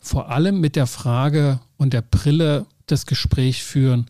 vor 0.00 0.30
allem 0.30 0.60
mit 0.60 0.76
der 0.76 0.86
Frage 0.86 1.60
und 1.76 1.92
der 1.92 2.02
Brille 2.02 2.66
das 2.86 3.06
Gespräch 3.06 3.62
führen, 3.62 4.06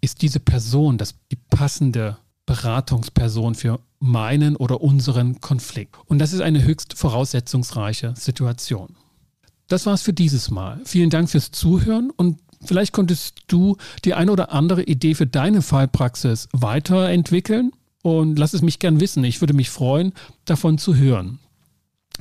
ist 0.00 0.22
diese 0.22 0.40
Person 0.40 0.98
das, 0.98 1.14
die 1.30 1.38
passende 1.50 2.16
Beratungsperson 2.46 3.54
für 3.54 3.78
meinen 4.00 4.56
oder 4.56 4.80
unseren 4.80 5.40
Konflikt. 5.40 5.96
Und 6.06 6.18
das 6.18 6.32
ist 6.32 6.40
eine 6.40 6.64
höchst 6.64 6.94
voraussetzungsreiche 6.94 8.14
Situation. 8.16 8.96
Das 9.68 9.86
war's 9.86 10.02
für 10.02 10.12
dieses 10.12 10.50
Mal. 10.50 10.80
Vielen 10.84 11.10
Dank 11.10 11.30
fürs 11.30 11.52
Zuhören 11.52 12.10
und 12.10 12.40
vielleicht 12.64 12.92
konntest 12.92 13.42
du 13.46 13.76
die 14.04 14.14
eine 14.14 14.32
oder 14.32 14.52
andere 14.52 14.82
Idee 14.82 15.14
für 15.14 15.26
deine 15.26 15.62
Fallpraxis 15.62 16.48
weiterentwickeln 16.52 17.72
und 18.02 18.38
lass 18.38 18.54
es 18.54 18.62
mich 18.62 18.80
gern 18.80 19.00
wissen. 19.00 19.22
Ich 19.22 19.40
würde 19.40 19.54
mich 19.54 19.70
freuen, 19.70 20.12
davon 20.44 20.78
zu 20.78 20.96
hören. 20.96 21.38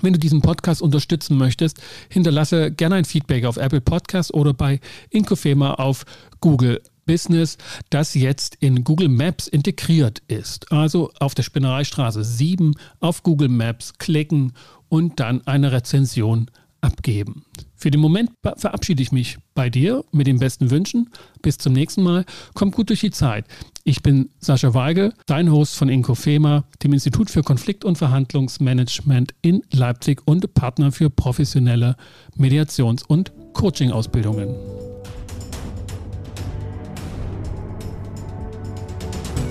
Wenn 0.01 0.13
du 0.13 0.19
diesen 0.19 0.41
Podcast 0.41 0.82
unterstützen 0.82 1.38
möchtest, 1.38 1.82
hinterlasse 2.10 2.71
gerne 2.71 2.95
ein 2.95 3.06
Feedback 3.06 3.45
auf 3.45 3.58
Apple 3.58 3.82
Podcast 3.82 4.34
oder 4.34 4.54
bei 4.54 4.80
Inkofema 5.10 5.73
auf 5.73 6.06
Google 6.39 6.82
Business, 7.06 7.58
das 7.89 8.13
jetzt 8.13 8.56
in 8.62 8.84
Google 8.84 9.10
Maps 9.10 9.47
integriert 9.47 10.21
ist. 10.27 10.71
Also 10.71 11.12
auf 11.19 11.36
der 11.36 11.43
Spinnereistraße 11.43 12.23
7 12.23 12.73
auf 12.99 13.23
Google 13.23 13.49
Maps 13.49 13.93
klicken 13.97 14.54
und 14.88 15.19
dann 15.19 15.45
eine 15.45 15.71
Rezension 15.71 16.49
abgeben. 16.80 17.43
Für 17.81 17.89
den 17.89 17.99
Moment 17.99 18.29
verabschiede 18.57 19.01
ich 19.01 19.11
mich 19.11 19.39
bei 19.55 19.71
dir 19.71 20.05
mit 20.11 20.27
den 20.27 20.37
besten 20.37 20.69
Wünschen. 20.69 21.09
Bis 21.41 21.57
zum 21.57 21.73
nächsten 21.73 22.03
Mal. 22.03 22.25
Kommt 22.53 22.75
gut 22.75 22.89
durch 22.89 22.99
die 22.99 23.09
Zeit. 23.09 23.45
Ich 23.83 24.03
bin 24.03 24.29
Sascha 24.37 24.75
Weigel, 24.75 25.13
dein 25.25 25.51
Host 25.51 25.75
von 25.75 25.89
Incofema, 25.89 26.63
dem 26.83 26.93
Institut 26.93 27.31
für 27.31 27.41
Konflikt- 27.41 27.83
und 27.83 27.97
Verhandlungsmanagement 27.97 29.33
in 29.41 29.63
Leipzig 29.73 30.21
und 30.25 30.53
Partner 30.53 30.91
für 30.91 31.09
professionelle 31.09 31.95
Mediations- 32.37 33.03
und 33.03 33.31
Coaching-Ausbildungen. 33.53 34.55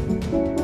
Musik 0.08 0.60